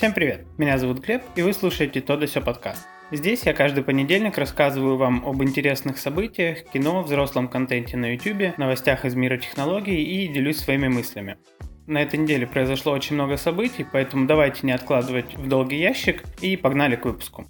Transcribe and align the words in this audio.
Всем 0.00 0.14
привет! 0.14 0.46
Меня 0.56 0.78
зовут 0.78 1.00
Глеб, 1.00 1.22
и 1.36 1.42
вы 1.42 1.52
слушаете 1.52 2.00
«То 2.00 2.16
да 2.16 2.26
сё» 2.26 2.40
подкаст. 2.40 2.88
Здесь 3.10 3.42
я 3.42 3.52
каждый 3.52 3.84
понедельник 3.84 4.38
рассказываю 4.38 4.96
вам 4.96 5.22
об 5.26 5.42
интересных 5.42 5.98
событиях, 5.98 6.64
кино, 6.72 7.02
взрослом 7.02 7.48
контенте 7.48 7.98
на 7.98 8.14
YouTube, 8.14 8.56
новостях 8.56 9.04
из 9.04 9.14
мира 9.14 9.36
технологий 9.36 10.02
и 10.02 10.26
делюсь 10.28 10.56
своими 10.56 10.88
мыслями. 10.88 11.36
На 11.86 12.00
этой 12.00 12.18
неделе 12.18 12.46
произошло 12.46 12.92
очень 12.92 13.16
много 13.16 13.36
событий, 13.36 13.84
поэтому 13.92 14.26
давайте 14.26 14.60
не 14.62 14.72
откладывать 14.72 15.34
в 15.34 15.46
долгий 15.48 15.76
ящик 15.76 16.24
и 16.40 16.56
погнали 16.56 16.96
к 16.96 17.04
выпуску. 17.04 17.44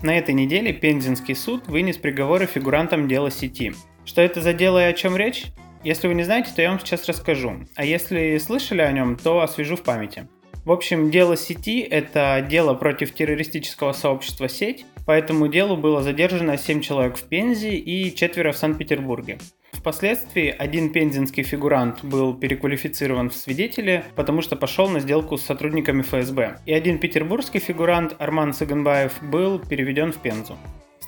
На 0.00 0.16
этой 0.16 0.32
неделе 0.32 0.72
Пензенский 0.72 1.34
суд 1.34 1.66
вынес 1.66 1.96
приговоры 1.96 2.46
фигурантам 2.46 3.08
дела 3.08 3.32
сети. 3.32 3.72
Что 4.04 4.22
это 4.22 4.40
за 4.40 4.52
дело 4.52 4.80
и 4.80 4.88
о 4.88 4.92
чем 4.92 5.16
речь? 5.16 5.46
Если 5.82 6.06
вы 6.06 6.14
не 6.14 6.22
знаете, 6.22 6.52
то 6.54 6.62
я 6.62 6.70
вам 6.70 6.78
сейчас 6.78 7.08
расскажу. 7.08 7.66
А 7.74 7.84
если 7.84 8.38
слышали 8.38 8.80
о 8.80 8.92
нем, 8.92 9.16
то 9.16 9.40
освежу 9.40 9.74
в 9.74 9.82
памяти. 9.82 10.28
В 10.70 10.72
общем, 10.72 11.10
дело 11.10 11.36
сети– 11.36 11.80
это 11.90 12.46
дело 12.48 12.74
против 12.74 13.12
террористического 13.12 13.90
сообщества 13.90 14.48
«Сеть», 14.48 14.86
по 15.04 15.10
этому 15.10 15.48
делу 15.48 15.76
было 15.76 16.00
задержано 16.00 16.56
7 16.56 16.80
человек 16.80 17.16
в 17.16 17.24
Пензе 17.24 17.74
и 17.74 18.14
четверо 18.14 18.52
в 18.52 18.56
Санкт-Петербурге. 18.56 19.38
Впоследствии 19.72 20.54
один 20.56 20.92
пензенский 20.92 21.42
фигурант 21.42 22.04
был 22.04 22.34
переквалифицирован 22.34 23.30
в 23.30 23.34
свидетели, 23.34 24.04
потому 24.14 24.42
что 24.42 24.54
пошел 24.54 24.88
на 24.88 25.00
сделку 25.00 25.38
с 25.38 25.42
сотрудниками 25.42 26.02
ФСБ. 26.02 26.60
И 26.66 26.72
один 26.72 27.00
петербургский 27.00 27.58
фигурант 27.58 28.14
Арман 28.20 28.52
Саганбаев 28.52 29.20
был 29.24 29.58
переведен 29.58 30.12
в 30.12 30.18
Пензу. 30.18 30.56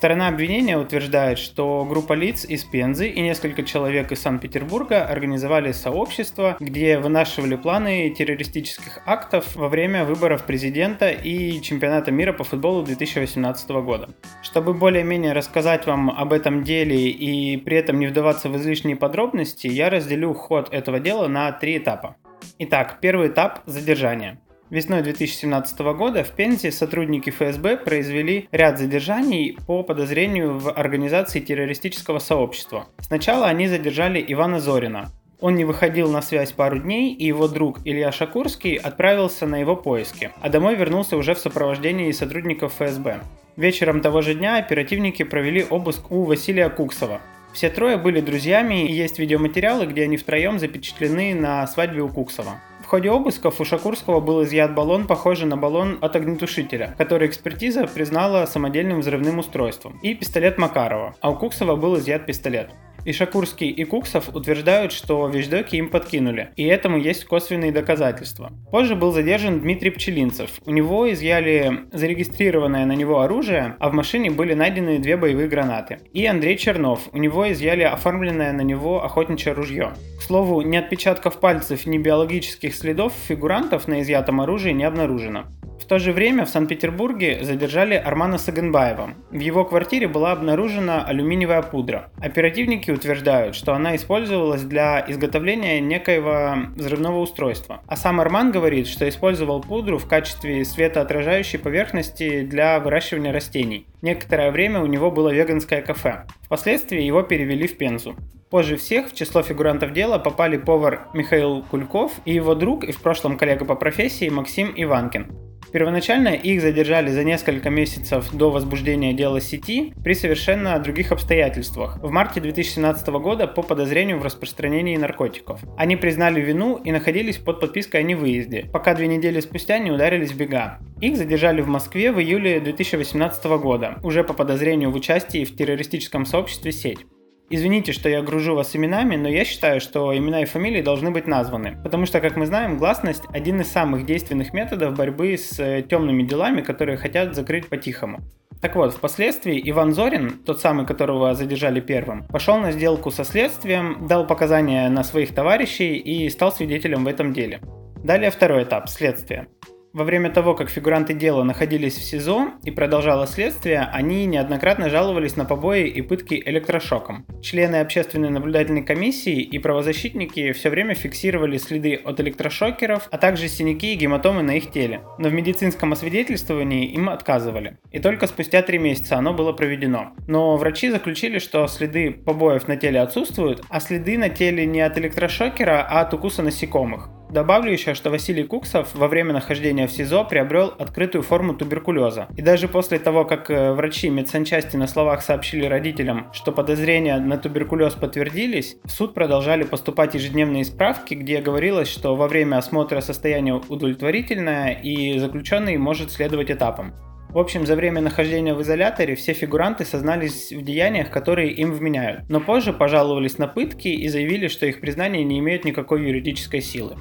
Сторона 0.03 0.27
обвинения 0.27 0.77
утверждает, 0.77 1.39
что 1.39 1.85
группа 1.85 2.11
лиц 2.11 2.43
из 2.43 2.65
Пензы 2.65 3.07
и 3.07 3.21
несколько 3.21 3.63
человек 3.63 4.11
из 4.11 4.21
Санкт-Петербурга 4.21 5.05
организовали 5.05 5.71
сообщество, 5.71 6.57
где 6.59 6.99
вынашивали 6.99 7.55
планы 7.55 8.09
террористических 8.09 8.99
актов 9.05 9.55
во 9.55 9.69
время 9.69 10.03
выборов 10.03 10.45
президента 10.45 11.09
и 11.09 11.61
чемпионата 11.61 12.11
мира 12.11 12.33
по 12.33 12.43
футболу 12.43 12.83
2018 12.83 13.69
года. 13.69 14.09
Чтобы 14.41 14.73
более-менее 14.73 15.31
рассказать 15.31 15.87
вам 15.87 16.09
об 16.09 16.33
этом 16.33 16.63
деле 16.63 17.09
и 17.09 17.55
при 17.55 17.77
этом 17.77 17.97
не 17.97 18.07
вдаваться 18.07 18.49
в 18.49 18.57
излишние 18.57 18.97
подробности, 18.97 19.67
я 19.67 19.89
разделю 19.89 20.33
ход 20.33 20.67
этого 20.73 20.99
дела 20.99 21.29
на 21.29 21.49
три 21.53 21.77
этапа. 21.77 22.17
Итак, 22.59 22.97
первый 22.99 23.29
этап– 23.29 23.61
задержание. 23.67 24.37
Весной 24.73 25.03
2017 25.03 25.79
года 25.95 26.23
в 26.23 26.31
Пензе 26.31 26.71
сотрудники 26.71 27.29
ФСБ 27.29 27.77
произвели 27.77 28.47
ряд 28.51 28.79
задержаний 28.79 29.55
по 29.67 29.83
подозрению 29.83 30.57
в 30.57 30.71
организации 30.71 31.41
террористического 31.41 32.17
сообщества. 32.17 32.87
Сначала 32.99 33.45
они 33.45 33.67
задержали 33.67 34.25
Ивана 34.27 34.59
Зорина. 34.59 35.11
Он 35.39 35.53
не 35.53 35.63
выходил 35.63 36.09
на 36.09 36.23
связь 36.23 36.53
пару 36.53 36.79
дней, 36.79 37.13
и 37.13 37.23
его 37.23 37.47
друг 37.47 37.81
Илья 37.85 38.11
Шакурский 38.11 38.73
отправился 38.77 39.45
на 39.45 39.57
его 39.57 39.75
поиски, 39.75 40.31
а 40.41 40.49
домой 40.49 40.73
вернулся 40.73 41.17
уже 41.17 41.35
в 41.35 41.37
сопровождении 41.37 42.11
сотрудников 42.11 42.73
ФСБ. 42.79 43.19
Вечером 43.55 44.01
того 44.01 44.23
же 44.23 44.33
дня 44.33 44.57
оперативники 44.57 45.21
провели 45.21 45.63
обыск 45.69 46.11
у 46.11 46.23
Василия 46.23 46.69
Куксова. 46.69 47.21
Все 47.53 47.69
трое 47.69 47.97
были 47.97 48.21
друзьями, 48.21 48.87
и 48.87 48.91
есть 48.91 49.19
видеоматериалы, 49.19 49.85
где 49.85 50.05
они 50.05 50.17
втроем 50.17 50.57
запечатлены 50.57 51.35
на 51.35 51.67
свадьбе 51.67 52.01
у 52.01 52.09
Куксова 52.09 52.59
ходе 52.93 53.09
обысков 53.09 53.59
у 53.59 53.65
Шакурского 53.65 54.19
был 54.19 54.43
изъят 54.43 54.75
баллон, 54.75 55.07
похожий 55.07 55.47
на 55.47 55.57
баллон 55.57 55.97
от 55.99 56.15
огнетушителя, 56.15 56.93
который 56.95 57.27
экспертиза 57.27 57.87
признала 57.87 58.45
самодельным 58.45 58.99
взрывным 58.99 59.39
устройством, 59.39 59.97
и 60.03 60.13
пистолет 60.13 60.59
Макарова, 60.59 61.15
а 61.19 61.31
у 61.31 61.35
Куксова 61.35 61.75
был 61.75 61.97
изъят 61.97 62.27
пистолет. 62.27 62.69
И 63.05 63.11
Шакурский, 63.11 63.69
и 63.69 63.83
Куксов 63.83 64.29
утверждают, 64.33 64.91
что 64.91 65.27
вещдоки 65.27 65.75
им 65.75 65.89
подкинули, 65.89 66.49
и 66.55 66.63
этому 66.63 66.97
есть 66.97 67.25
косвенные 67.25 67.71
доказательства. 67.71 68.51
Позже 68.71 68.95
был 68.95 69.11
задержан 69.11 69.59
Дмитрий 69.59 69.89
Пчелинцев. 69.89 70.51
У 70.65 70.71
него 70.71 71.11
изъяли 71.11 71.81
зарегистрированное 71.91 72.85
на 72.85 72.93
него 72.93 73.21
оружие, 73.21 73.75
а 73.79 73.89
в 73.89 73.93
машине 73.93 74.31
были 74.31 74.53
найдены 74.53 74.99
две 74.99 75.17
боевые 75.17 75.47
гранаты. 75.47 75.99
И 76.13 76.25
Андрей 76.25 76.57
Чернов. 76.57 77.09
У 77.11 77.17
него 77.17 77.51
изъяли 77.51 77.83
оформленное 77.83 78.53
на 78.53 78.61
него 78.61 79.03
охотничье 79.03 79.53
ружье. 79.53 79.93
К 80.17 80.21
слову, 80.21 80.61
ни 80.61 80.77
отпечатков 80.77 81.39
пальцев, 81.39 81.85
ни 81.85 81.97
биологических 81.97 82.73
следов 82.73 83.13
фигурантов 83.27 83.87
на 83.87 84.01
изъятом 84.01 84.39
оружии 84.41 84.71
не 84.71 84.85
обнаружено. 84.85 85.45
То 85.93 85.99
же 85.99 86.11
время 86.11 86.45
в 86.45 86.49
Санкт-Петербурге 86.49 87.43
задержали 87.43 87.93
Армана 87.93 88.39
Саганбаева. 88.39 89.13
В 89.29 89.39
его 89.39 89.63
квартире 89.63 90.07
была 90.07 90.31
обнаружена 90.31 91.05
алюминиевая 91.05 91.61
пудра. 91.61 92.09
Оперативники 92.19 92.89
утверждают, 92.89 93.53
что 93.55 93.75
она 93.75 93.95
использовалась 93.95 94.63
для 94.63 95.05
изготовления 95.07 95.79
некоего 95.81 96.55
взрывного 96.75 97.19
устройства. 97.19 97.83
А 97.85 97.95
сам 97.95 98.19
Арман 98.19 98.51
говорит, 98.51 98.87
что 98.87 99.07
использовал 99.07 99.61
пудру 99.61 99.99
в 99.99 100.07
качестве 100.07 100.65
светоотражающей 100.65 101.59
поверхности 101.59 102.41
для 102.41 102.79
выращивания 102.79 103.31
растений. 103.31 103.85
Некоторое 104.01 104.49
время 104.49 104.81
у 104.81 104.87
него 104.87 105.11
было 105.11 105.29
веганское 105.29 105.83
кафе. 105.83 106.23
Впоследствии 106.41 107.03
его 107.03 107.21
перевели 107.21 107.67
в 107.67 107.77
Пензу. 107.77 108.15
Позже 108.49 108.77
всех 108.77 109.11
в 109.11 109.15
число 109.15 109.43
фигурантов 109.43 109.93
дела 109.93 110.17
попали 110.17 110.57
повар 110.57 111.07
Михаил 111.13 111.61
Кульков 111.61 112.13
и 112.25 112.33
его 112.33 112.55
друг 112.55 112.83
и 112.83 112.91
в 112.91 112.99
прошлом 112.99 113.37
коллега 113.37 113.65
по 113.65 113.75
профессии 113.75 114.29
Максим 114.29 114.73
Иванкин. 114.75 115.52
Первоначально 115.73 116.29
их 116.29 116.61
задержали 116.61 117.09
за 117.09 117.23
несколько 117.23 117.71
месяцев 117.71 118.31
до 118.31 118.51
возбуждения 118.51 119.11
дела 119.11 119.41
сети 119.41 119.91
при 120.03 120.13
совершенно 120.13 120.77
других 120.77 121.11
обстоятельствах. 121.11 121.97
В 122.01 122.11
марте 122.11 122.39
2017 122.39 123.07
года 123.07 123.47
по 123.47 123.63
подозрению 123.63 124.19
в 124.19 124.23
распространении 124.23 124.95
наркотиков. 124.95 125.61
Они 125.75 125.95
признали 125.95 126.39
вину 126.39 126.77
и 126.77 126.91
находились 126.91 127.37
под 127.37 127.59
подпиской 127.59 128.01
о 128.01 128.03
невыезде, 128.03 128.69
пока 128.71 128.93
две 128.93 129.07
недели 129.07 129.39
спустя 129.39 129.79
не 129.79 129.89
ударились 129.89 130.31
в 130.31 130.37
бега. 130.37 130.77
Их 131.01 131.17
задержали 131.17 131.61
в 131.61 131.67
Москве 131.67 132.11
в 132.11 132.19
июле 132.19 132.59
2018 132.59 133.43
года, 133.59 133.97
уже 134.03 134.23
по 134.23 134.33
подозрению 134.33 134.91
в 134.91 134.95
участии 134.95 135.43
в 135.43 135.55
террористическом 135.55 136.27
сообществе 136.27 136.71
«Сеть». 136.71 136.99
Извините, 137.49 137.91
что 137.91 138.09
я 138.09 138.21
гружу 138.21 138.55
вас 138.55 138.75
именами, 138.75 139.15
но 139.15 139.27
я 139.27 139.45
считаю, 139.45 139.81
что 139.81 140.15
имена 140.17 140.41
и 140.41 140.45
фамилии 140.45 140.81
должны 140.81 141.11
быть 141.11 141.27
названы. 141.27 141.77
Потому 141.83 142.05
что, 142.05 142.19
как 142.19 142.35
мы 142.35 142.45
знаем, 142.45 142.77
гласность– 142.77 143.23
один 143.33 143.61
из 143.61 143.71
самых 143.71 144.05
действенных 144.05 144.53
методов 144.53 144.95
борьбы 144.95 145.37
с 145.37 145.59
э, 145.59 145.83
темными 145.83 146.23
делами, 146.23 146.61
которые 146.61 146.97
хотят 146.97 147.35
закрыть 147.35 147.67
по-тихому. 147.67 148.21
Так 148.61 148.77
вот, 148.77 148.93
впоследствии 148.93 149.61
Иван 149.69 149.93
Зорин, 149.93 150.39
тот 150.45 150.61
самый, 150.61 150.85
которого 150.85 151.33
задержали 151.33 151.81
первым, 151.81 152.23
пошел 152.27 152.57
на 152.57 152.71
сделку 152.71 153.11
со 153.11 153.25
следствием, 153.25 154.07
дал 154.07 154.25
показания 154.25 154.87
на 154.89 155.03
своих 155.03 155.35
товарищей 155.35 155.97
и 155.97 156.29
стал 156.29 156.51
свидетелем 156.51 157.03
в 157.03 157.07
этом 157.07 157.33
деле. 157.33 157.59
Далее 158.03 158.31
второй 158.31 158.63
этап– 158.63 158.87
следствие. 158.89 159.47
Во 159.93 160.03
время 160.03 160.31
того, 160.31 160.55
как 160.55 160.71
фигуранты 160.71 161.13
дела 161.13 161.43
находились 161.43 161.95
в 161.95 162.03
СИЗО 162.03 162.53
и 162.63 162.71
продолжалось 162.71 163.29
следствие, 163.29 163.87
они 163.93 164.25
неоднократно 164.25 164.89
жаловались 164.89 165.35
на 165.35 165.45
побои 165.45 165.87
и 165.87 166.01
пытки 166.01 166.41
электрошоком. 166.43 167.27
Члены 167.43 167.75
общественной 167.75 168.31
наблюдательной 168.31 168.81
комиссии 168.81 169.39
и 169.39 169.59
правозащитники 169.59 170.51
все 170.53 170.71
время 170.71 170.95
фиксировали 170.95 171.57
следы 171.57 171.93
от 171.93 172.19
электрошокеров, 172.19 173.07
а 173.11 173.19
также 173.19 173.47
синяки 173.47 173.93
и 173.93 173.95
гематомы 173.95 174.41
на 174.41 174.57
их 174.57 174.71
теле. 174.71 175.03
Но 175.19 175.29
в 175.29 175.33
медицинском 175.33 175.93
освидетельствовании 175.93 176.87
им 176.87 177.07
отказывали. 177.09 177.77
И 177.91 177.99
только 177.99 178.25
спустя 178.25 178.63
три 178.63 178.79
месяца 178.79 179.17
оно 179.17 179.31
было 179.31 179.53
проведено. 179.53 180.13
Но 180.27 180.57
врачи 180.57 180.89
заключили, 180.89 181.37
что 181.37 181.67
следы 181.67 182.09
побоев 182.09 182.67
на 182.67 182.77
теле 182.77 182.99
отсутствуют, 182.99 183.61
а 183.69 183.79
следы 183.79 184.17
на 184.17 184.29
теле 184.29 184.65
не 184.65 184.81
от 184.81 184.97
электрошокера, 184.97 185.85
а 185.87 186.01
от 186.01 186.15
укуса 186.15 186.41
насекомых. 186.41 187.11
Добавлю 187.33 187.71
еще, 187.71 187.95
что 187.95 188.11
Василий 188.11 188.43
Куксов 188.43 188.93
во 188.93 189.07
время 189.07 189.33
нахождения 189.33 189.87
в 189.87 189.91
СИЗО 189.91 190.23
приобрел 190.23 190.71
открытую 190.77 191.23
форму 191.23 191.55
туберкулеза. 191.55 192.27
И 192.37 192.43
даже 192.43 192.67
после 192.67 192.99
того, 192.99 193.25
как 193.25 193.49
э, 193.49 193.73
врачи 193.73 194.11
медсанчасти 194.11 194.75
на 194.75 194.85
словах 194.85 195.23
сообщили 195.23 195.65
родителям, 195.65 196.27
что 196.31 196.51
подозрения 196.51 197.17
на 197.17 197.39
туберкулез 197.39 197.95
подтвердились, 197.95 198.77
в 198.83 198.91
суд 198.91 199.15
продолжали 199.15 199.63
поступать 199.63 200.13
ежедневные 200.13 200.63
справки, 200.63 201.15
где 201.15 201.41
говорилось, 201.41 201.87
что 201.87 202.15
во 202.15 202.27
время 202.27 202.57
осмотра 202.57 203.01
состояние 203.01 203.59
удовлетворительное 203.67 204.73
и 204.73 205.17
заключенный 205.17 205.77
может 205.77 206.11
следовать 206.11 206.51
этапам. 206.51 206.93
В 207.29 207.39
общем, 207.39 207.65
за 207.65 207.75
время 207.75 207.99
нахождения 207.99 208.53
в 208.53 208.61
изоляторе 208.61 209.15
все 209.15 209.33
фигуранты 209.33 209.85
сознались 209.85 210.51
в 210.51 210.61
деяниях, 210.61 211.09
которые 211.09 211.49
им 211.51 211.71
вменяют, 211.71 212.29
но 212.29 212.39
позже 212.39 212.73
пожаловались 212.73 213.39
на 213.39 213.47
пытки 213.47 213.87
и 213.87 214.07
заявили, 214.07 214.47
что 214.47 214.67
их 214.67 214.79
признания 214.79 215.23
не 215.23 215.39
имеют 215.39 215.65
никакой 215.65 216.05
юридической 216.05 216.61
силы. 216.61 216.95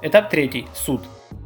Этап 0.00 0.30
третий. 0.30 0.68
Суд. 0.74 1.02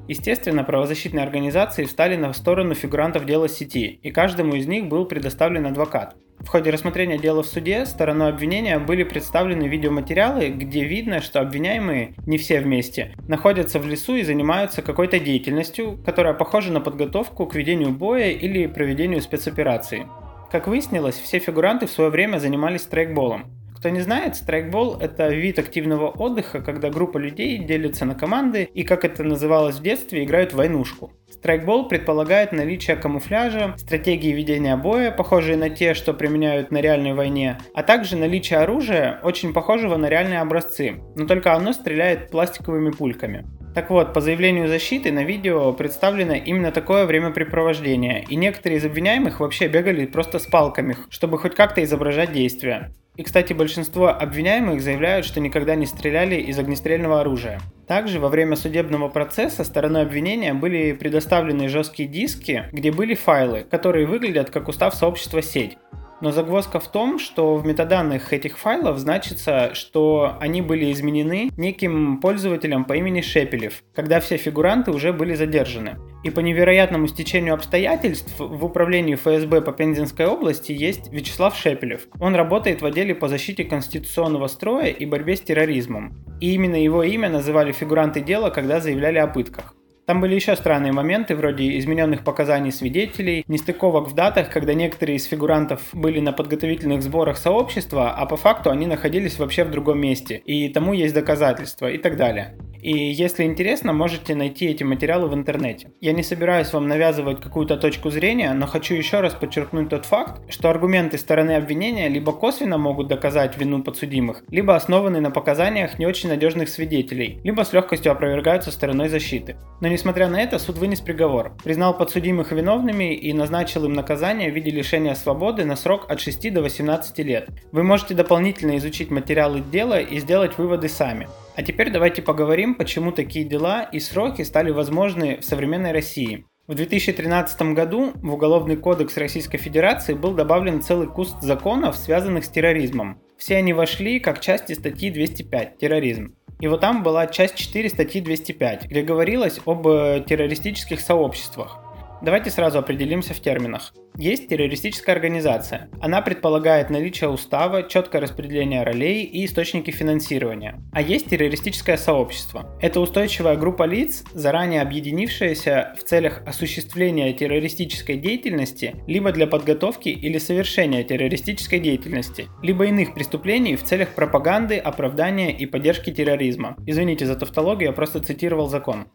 Естественно, 0.08 0.62
правозащитные 0.62 1.24
организации 1.24 1.84
встали 1.84 2.16
на 2.16 2.34
сторону 2.34 2.74
фигурантов 2.74 3.24
дела 3.24 3.48
сети, 3.48 3.98
и 4.02 4.10
каждому 4.10 4.54
из 4.56 4.66
них 4.66 4.88
был 4.88 5.06
предоставлен 5.06 5.64
адвокат. 5.64 6.16
В 6.40 6.48
ходе 6.48 6.68
рассмотрения 6.70 7.16
дела 7.16 7.42
в 7.42 7.46
суде 7.46 7.86
стороной 7.86 8.28
обвинения 8.28 8.78
были 8.78 9.04
представлены 9.04 9.68
видеоматериалы, 9.68 10.48
где 10.48 10.84
видно, 10.84 11.22
что 11.22 11.40
обвиняемые, 11.40 12.14
не 12.26 12.36
все 12.36 12.60
вместе, 12.60 13.14
находятся 13.26 13.78
в 13.78 13.86
лесу 13.86 14.16
и 14.16 14.22
занимаются 14.22 14.82
какой-то 14.82 15.18
деятельностью, 15.18 15.96
которая 16.04 16.34
похожа 16.34 16.72
на 16.72 16.82
подготовку 16.82 17.46
к 17.46 17.54
ведению 17.54 17.92
боя 17.92 18.32
или 18.32 18.66
проведению 18.66 19.22
спецоперации. 19.22 20.06
Как 20.50 20.66
выяснилось, 20.66 21.18
все 21.18 21.38
фигуранты 21.38 21.86
в 21.86 21.90
свое 21.90 22.10
время 22.10 22.36
занимались 22.36 22.82
трейкболом. 22.82 23.61
Кто 23.82 23.88
не 23.88 23.98
знает, 23.98 24.36
страйкбол— 24.36 24.98
это 25.00 25.26
вид 25.30 25.58
активного 25.58 26.08
отдыха, 26.08 26.60
когда 26.60 26.88
группа 26.88 27.18
людей 27.18 27.58
делится 27.58 28.04
на 28.04 28.14
команды 28.14 28.62
и, 28.62 28.84
как 28.84 29.04
это 29.04 29.24
называлось 29.24 29.80
в 29.80 29.82
детстве, 29.82 30.22
играют 30.22 30.52
в 30.52 30.56
войнушку. 30.56 31.10
Страйкбол 31.28 31.88
предполагает 31.88 32.52
наличие 32.52 32.94
камуфляжа, 32.94 33.74
стратегии 33.76 34.30
ведения 34.30 34.76
боя, 34.76 35.10
похожие 35.10 35.56
на 35.56 35.68
те, 35.68 35.94
что 35.94 36.14
применяют 36.14 36.70
на 36.70 36.80
реальной 36.80 37.14
войне, 37.14 37.58
а 37.74 37.82
также 37.82 38.16
наличие 38.16 38.60
оружия, 38.60 39.18
очень 39.24 39.52
похожего 39.52 39.96
на 39.96 40.08
реальные 40.08 40.38
образцы, 40.38 41.02
но 41.16 41.26
только 41.26 41.52
оно 41.52 41.72
стреляет 41.72 42.30
пластиковыми 42.30 42.92
пульками. 42.92 43.44
Так 43.74 43.88
вот, 43.88 44.12
по 44.12 44.20
заявлению 44.20 44.68
защиты 44.68 45.12
на 45.12 45.24
видео 45.24 45.72
представлено 45.72 46.34
именно 46.34 46.72
такое 46.72 47.06
времяпрепровождение, 47.06 48.22
и 48.28 48.36
некоторые 48.36 48.78
из 48.78 48.84
обвиняемых 48.84 49.40
вообще 49.40 49.66
бегали 49.66 50.04
просто 50.04 50.38
с 50.38 50.46
палками, 50.46 50.96
чтобы 51.08 51.38
хоть 51.38 51.54
как-то 51.54 51.82
изображать 51.82 52.32
действия. 52.32 52.92
И, 53.16 53.22
кстати, 53.22 53.52
большинство 53.52 54.08
обвиняемых 54.08 54.80
заявляют, 54.82 55.24
что 55.26 55.40
никогда 55.40 55.74
не 55.74 55.86
стреляли 55.86 56.36
из 56.36 56.58
огнестрельного 56.58 57.20
оружия. 57.20 57.60
Также 57.86 58.20
во 58.20 58.28
время 58.28 58.56
судебного 58.56 59.08
процесса 59.08 59.64
стороной 59.64 60.02
обвинения 60.02 60.54
были 60.54 60.92
предоставлены 60.92 61.68
жесткие 61.68 62.08
диски, 62.08 62.64
где 62.72 62.90
были 62.90 63.14
файлы, 63.14 63.66
которые 63.70 64.06
выглядят 64.06 64.50
как 64.50 64.68
устав 64.68 64.94
сообщества 64.94 65.42
сеть. 65.42 65.76
Но 66.22 66.30
загвоздка 66.30 66.78
в 66.78 66.86
том, 66.86 67.18
что 67.18 67.56
в 67.56 67.66
метаданных 67.66 68.32
этих 68.32 68.56
файлов 68.56 68.96
значится, 68.98 69.74
что 69.74 70.36
они 70.38 70.62
были 70.62 70.92
изменены 70.92 71.50
неким 71.56 72.18
пользователем 72.20 72.84
по 72.84 72.92
имени 72.92 73.20
Шепелев, 73.20 73.82
когда 73.92 74.20
все 74.20 74.36
фигуранты 74.36 74.92
уже 74.92 75.12
были 75.12 75.34
задержаны. 75.34 75.98
И 76.22 76.30
по 76.30 76.38
невероятному 76.38 77.08
стечению 77.08 77.54
обстоятельств 77.54 78.34
в 78.38 78.64
управлении 78.64 79.16
ФСБ 79.16 79.62
по 79.62 79.72
Пензенской 79.72 80.26
области 80.26 80.70
есть 80.70 81.12
Вячеслав 81.12 81.56
Шепелев. 81.56 82.06
Он 82.20 82.36
работает 82.36 82.82
в 82.82 82.86
отделе 82.86 83.16
по 83.16 83.26
защите 83.26 83.64
конституционного 83.64 84.46
строя 84.46 84.86
и 84.86 85.04
борьбе 85.04 85.34
с 85.34 85.40
терроризмом. 85.40 86.24
И 86.40 86.54
именно 86.54 86.80
его 86.80 87.02
имя 87.02 87.30
называли 87.30 87.72
фигуранты 87.72 88.20
дела, 88.20 88.50
когда 88.50 88.78
заявляли 88.78 89.18
о 89.18 89.26
пытках. 89.26 89.74
Там 90.04 90.20
были 90.20 90.34
еще 90.34 90.56
странные 90.56 90.92
моменты, 90.92 91.36
вроде 91.36 91.78
измененных 91.78 92.24
показаний 92.24 92.72
свидетелей, 92.72 93.44
нестыковок 93.46 94.08
в 94.08 94.14
датах, 94.14 94.50
когда 94.50 94.74
некоторые 94.74 95.16
из 95.16 95.24
фигурантов 95.26 95.80
были 95.92 96.18
на 96.18 96.32
подготовительных 96.32 97.02
сборах 97.02 97.36
сообщества, 97.36 98.10
а 98.10 98.26
по 98.26 98.36
факту 98.36 98.70
они 98.70 98.86
находились 98.86 99.38
вообще 99.38 99.62
в 99.62 99.70
другом 99.70 100.00
месте, 100.00 100.36
и 100.36 100.68
тому 100.70 100.92
есть 100.92 101.14
доказательства 101.14 101.88
и 101.88 101.98
так 101.98 102.16
далее. 102.16 102.56
И 102.82 103.12
если 103.12 103.44
интересно, 103.44 103.92
можете 103.92 104.34
найти 104.34 104.66
эти 104.66 104.82
материалы 104.82 105.28
в 105.28 105.34
интернете. 105.34 105.92
Я 106.00 106.12
не 106.12 106.24
собираюсь 106.24 106.72
вам 106.72 106.88
навязывать 106.88 107.40
какую-то 107.40 107.76
точку 107.76 108.10
зрения, 108.10 108.52
но 108.54 108.66
хочу 108.66 108.94
еще 108.94 109.20
раз 109.20 109.34
подчеркнуть 109.34 109.88
тот 109.88 110.04
факт, 110.04 110.42
что 110.52 110.68
аргументы 110.68 111.16
стороны 111.16 111.52
обвинения 111.52 112.08
либо 112.08 112.32
косвенно 112.32 112.78
могут 112.78 113.06
доказать 113.06 113.56
вину 113.56 113.84
подсудимых, 113.84 114.42
либо 114.48 114.74
основаны 114.74 115.20
на 115.20 115.30
показаниях 115.30 116.00
не 116.00 116.06
очень 116.06 116.28
надежных 116.28 116.68
свидетелей, 116.68 117.38
либо 117.44 117.62
с 117.62 117.72
легкостью 117.72 118.10
опровергаются 118.10 118.72
стороной 118.72 119.08
защиты. 119.08 119.56
Но 119.80 119.86
несмотря 119.86 120.28
на 120.28 120.42
это, 120.42 120.58
суд 120.58 120.76
вынес 120.78 121.00
приговор, 121.00 121.56
признал 121.62 121.96
подсудимых 121.96 122.50
виновными 122.50 123.14
и 123.14 123.32
назначил 123.32 123.84
им 123.84 123.92
наказание 123.92 124.50
в 124.50 124.56
виде 124.56 124.72
лишения 124.72 125.14
свободы 125.14 125.64
на 125.64 125.76
срок 125.76 126.10
от 126.10 126.18
6 126.18 126.52
до 126.52 126.62
18 126.62 127.16
лет. 127.20 127.48
Вы 127.70 127.84
можете 127.84 128.14
дополнительно 128.14 128.76
изучить 128.78 129.12
материалы 129.12 129.60
дела 129.60 130.00
и 130.00 130.18
сделать 130.18 130.58
выводы 130.58 130.88
сами. 130.88 131.28
А 131.54 131.62
теперь 131.62 131.90
давайте 131.90 132.22
поговорим, 132.22 132.74
почему 132.74 133.12
такие 133.12 133.44
дела 133.44 133.82
и 133.82 134.00
сроки 134.00 134.42
стали 134.42 134.70
возможны 134.70 135.38
в 135.38 135.44
современной 135.44 135.92
России. 135.92 136.46
В 136.66 136.74
2013 136.74 137.74
году 137.74 138.12
в 138.14 138.32
Уголовный 138.32 138.76
кодекс 138.76 139.16
Российской 139.18 139.58
Федерации 139.58 140.14
был 140.14 140.32
добавлен 140.32 140.80
целый 140.80 141.08
куст 141.08 141.42
законов, 141.42 141.96
связанных 141.96 142.44
с 142.44 142.48
терроризмом. 142.48 143.20
Все 143.36 143.56
они 143.56 143.72
вошли 143.72 144.20
как 144.20 144.40
части 144.40 144.72
статьи 144.72 145.10
205 145.10 145.78
«Терроризм». 145.78 146.36
И 146.60 146.68
вот 146.68 146.80
там 146.80 147.02
была 147.02 147.26
часть 147.26 147.56
4 147.56 147.88
статьи 147.88 148.20
205, 148.20 148.86
где 148.86 149.02
говорилось 149.02 149.60
об 149.66 149.86
э, 149.88 150.24
террористических 150.26 151.00
сообществах. 151.00 151.81
Давайте 152.22 152.50
сразу 152.50 152.78
определимся 152.78 153.34
в 153.34 153.40
терминах. 153.40 153.92
Есть 154.16 154.46
террористическая 154.46 155.16
организация. 155.16 155.90
Она 156.00 156.22
предполагает 156.22 156.88
наличие 156.88 157.28
устава, 157.28 157.88
четкое 157.88 158.22
распределение 158.22 158.84
ролей 158.84 159.24
и 159.24 159.44
источники 159.44 159.90
финансирования. 159.90 160.80
А 160.92 161.02
есть 161.02 161.26
террористическое 161.26 161.96
сообщество. 161.96 162.78
Это 162.80 163.00
устойчивая 163.00 163.56
группа 163.56 163.82
лиц, 163.84 164.22
заранее 164.34 164.82
объединившаяся 164.82 165.96
в 165.98 166.04
целях 166.04 166.42
осуществления 166.46 167.32
террористической 167.32 168.18
деятельности, 168.18 168.94
либо 169.08 169.32
для 169.32 169.48
подготовки 169.48 170.10
или 170.10 170.38
совершения 170.38 171.02
террористической 171.02 171.80
деятельности, 171.80 172.46
либо 172.62 172.86
иных 172.86 173.14
преступлений 173.14 173.74
в 173.74 173.82
целях 173.82 174.14
пропаганды, 174.14 174.76
оправдания 174.76 175.50
и 175.50 175.66
поддержки 175.66 176.12
терроризма. 176.12 176.76
Извините 176.86 177.26
за 177.26 177.34
тавтологию, 177.34 177.88
я 177.88 177.92
просто 177.92 178.22
цитировал 178.22 178.68
закон. 178.68 179.06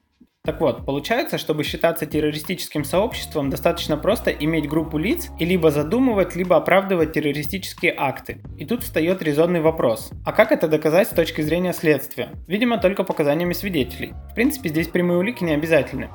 Так 0.47 0.61
вот, 0.61 0.85
получается, 0.85 1.38
чтобы 1.38 1.65
считаться 1.65 2.05
террористическим 2.05 2.85
сообществом, 2.85 3.49
достаточно 3.49 3.97
просто 3.97 4.31
иметь 4.31 4.69
группу 4.69 4.97
лиц 4.97 5.27
и 5.38 5.44
либо 5.44 5.71
задумывать, 5.71 6.38
либо 6.38 6.55
оправдывать 6.55 7.11
террористические 7.11 7.94
акты. 7.97 8.41
И 8.57 8.63
тут 8.63 8.83
встает 8.83 9.21
резонный 9.21 9.59
вопрос. 9.59 10.09
А 10.25 10.31
как 10.31 10.53
это 10.53 10.69
доказать 10.69 11.09
с 11.09 11.13
точки 11.13 11.41
зрения 11.41 11.73
следствия? 11.73 12.29
Видимо, 12.47 12.77
только 12.77 13.03
показаниями 13.03 13.51
свидетелей. 13.51 14.13
В 14.31 14.35
принципе, 14.35 14.69
здесь 14.69 14.88
прямые 14.88 15.19
улики 15.19 15.44
не 15.44 15.51
обязательны. 15.51 16.07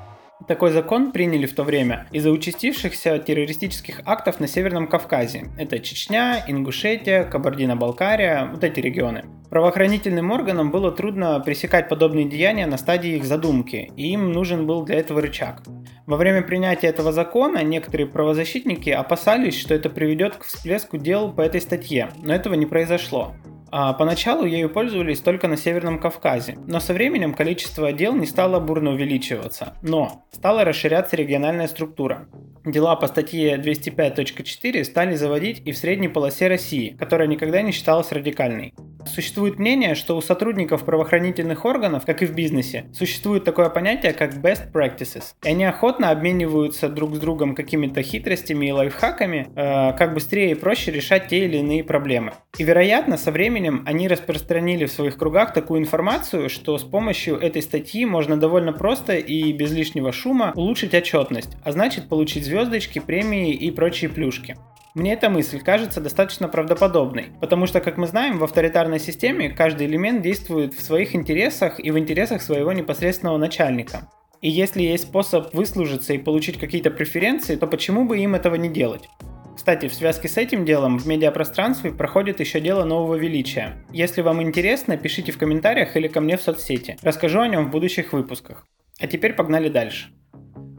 Такой 0.48 0.70
закон 0.70 1.12
приняли 1.12 1.46
в 1.46 1.54
то 1.54 1.62
время 1.62 2.06
из-за 2.10 2.30
участившихся 2.30 3.18
террористических 3.18 4.00
актов 4.04 4.40
на 4.40 4.48
Северном 4.48 4.88
Кавказе. 4.88 5.50
Это 5.58 5.78
Чечня, 5.78 6.44
Ингушетия, 6.46 7.24
Кабардино-Балкария, 7.24 8.48
вот 8.50 8.64
эти 8.64 8.80
регионы. 8.80 9.24
Правоохранительным 9.50 10.30
органам 10.30 10.70
было 10.70 10.90
трудно 10.90 11.38
пресекать 11.40 11.88
подобные 11.88 12.24
деяния 12.24 12.66
на 12.66 12.78
стадии 12.78 13.16
их 13.16 13.24
задумки, 13.24 13.92
и 13.96 14.12
им 14.12 14.32
нужен 14.32 14.66
был 14.66 14.84
для 14.84 14.96
этого 14.96 15.20
рычаг. 15.20 15.62
Во 16.06 16.16
время 16.16 16.42
принятия 16.42 16.88
этого 16.88 17.12
закона 17.12 17.62
некоторые 17.62 18.06
правозащитники 18.06 18.90
опасались, 18.90 19.58
что 19.60 19.74
это 19.74 19.90
приведет 19.90 20.36
к 20.36 20.44
всплеску 20.44 20.96
дел 20.96 21.32
по 21.32 21.42
этой 21.42 21.60
статье, 21.60 22.08
но 22.22 22.34
этого 22.34 22.54
не 22.54 22.66
произошло. 22.66 23.34
А 23.74 23.94
поначалу 23.94 24.44
ею 24.44 24.68
пользовались 24.68 25.20
только 25.20 25.48
на 25.48 25.56
Северном 25.56 25.98
Кавказе, 25.98 26.58
но 26.66 26.78
со 26.78 26.92
временем 26.92 27.32
количество 27.32 27.90
дел 27.90 28.14
не 28.14 28.26
стало 28.26 28.60
бурно 28.60 28.90
увеличиваться, 28.90 29.72
но 29.80 30.26
стала 30.30 30.62
расширяться 30.62 31.16
региональная 31.16 31.68
структура. 31.68 32.28
Дела 32.66 32.96
по 32.96 33.06
статье 33.06 33.56
205.4 33.56 34.84
стали 34.84 35.14
заводить 35.14 35.62
и 35.64 35.72
в 35.72 35.78
средней 35.78 36.08
полосе 36.08 36.48
России, 36.48 36.94
которая 36.98 37.26
никогда 37.26 37.62
не 37.62 37.72
считалась 37.72 38.12
радикальной. 38.12 38.74
Существует 39.06 39.58
мнение, 39.58 39.94
что 39.94 40.16
у 40.16 40.20
сотрудников 40.20 40.84
правоохранительных 40.84 41.64
органов, 41.64 42.04
как 42.06 42.22
и 42.22 42.26
в 42.26 42.34
бизнесе, 42.34 42.86
существует 42.92 43.44
такое 43.44 43.68
понятие, 43.68 44.12
как 44.12 44.34
best 44.34 44.72
practices. 44.72 45.34
И 45.44 45.48
они 45.48 45.64
охотно 45.64 46.10
обмениваются 46.10 46.88
друг 46.88 47.14
с 47.14 47.18
другом 47.18 47.54
какими-то 47.54 48.02
хитростями 48.02 48.66
и 48.66 48.72
лайфхаками, 48.72 49.48
э, 49.54 49.96
как 49.96 50.14
быстрее 50.14 50.52
и 50.52 50.54
проще 50.54 50.90
решать 50.90 51.28
те 51.28 51.44
или 51.44 51.58
иные 51.58 51.84
проблемы. 51.84 52.32
И 52.58 52.64
вероятно, 52.64 53.16
со 53.16 53.30
временем 53.30 53.82
они 53.86 54.08
распространили 54.08 54.86
в 54.86 54.92
своих 54.92 55.16
кругах 55.16 55.52
такую 55.52 55.80
информацию, 55.80 56.48
что 56.48 56.76
с 56.78 56.84
помощью 56.84 57.36
этой 57.36 57.62
статьи 57.62 58.04
можно 58.04 58.36
довольно 58.36 58.72
просто 58.72 59.14
и 59.14 59.52
без 59.52 59.72
лишнего 59.72 60.12
шума 60.12 60.52
улучшить 60.54 60.94
отчетность, 60.94 61.56
а 61.64 61.72
значит 61.72 62.08
получить 62.08 62.44
звездочки, 62.44 62.98
премии 62.98 63.52
и 63.52 63.70
прочие 63.70 64.10
плюшки. 64.10 64.56
Мне 64.94 65.14
эта 65.14 65.30
мысль 65.30 65.58
кажется 65.60 66.02
достаточно 66.02 66.48
правдоподобной, 66.48 67.32
потому 67.40 67.66
что, 67.66 67.80
как 67.80 67.96
мы 67.96 68.06
знаем, 68.06 68.38
в 68.38 68.44
авторитарной 68.44 69.00
системе 69.00 69.48
каждый 69.48 69.86
элемент 69.86 70.20
действует 70.20 70.74
в 70.74 70.82
своих 70.82 71.14
интересах 71.14 71.80
и 71.80 71.90
в 71.90 71.98
интересах 71.98 72.42
своего 72.42 72.72
непосредственного 72.74 73.38
начальника. 73.38 74.10
И 74.42 74.50
если 74.50 74.82
есть 74.82 75.04
способ 75.04 75.54
выслужиться 75.54 76.12
и 76.12 76.18
получить 76.18 76.58
какие-то 76.58 76.90
преференции, 76.90 77.56
то 77.56 77.66
почему 77.66 78.04
бы 78.04 78.18
им 78.18 78.34
этого 78.34 78.56
не 78.56 78.68
делать? 78.68 79.08
Кстати, 79.56 79.88
в 79.88 79.94
связке 79.94 80.28
с 80.28 80.36
этим 80.36 80.66
делом 80.66 80.98
в 80.98 81.06
медиапространстве 81.06 81.92
проходит 81.92 82.40
еще 82.40 82.60
дело 82.60 82.84
нового 82.84 83.14
величия. 83.14 83.86
Если 83.92 84.20
вам 84.20 84.42
интересно, 84.42 84.98
пишите 84.98 85.32
в 85.32 85.38
комментариях 85.38 85.96
или 85.96 86.08
ко 86.08 86.20
мне 86.20 86.36
в 86.36 86.42
соцсети. 86.42 86.98
Расскажу 87.02 87.40
о 87.40 87.48
нем 87.48 87.68
в 87.68 87.70
будущих 87.70 88.12
выпусках. 88.12 88.66
А 89.00 89.06
теперь 89.06 89.32
погнали 89.32 89.70
дальше. 89.70 90.10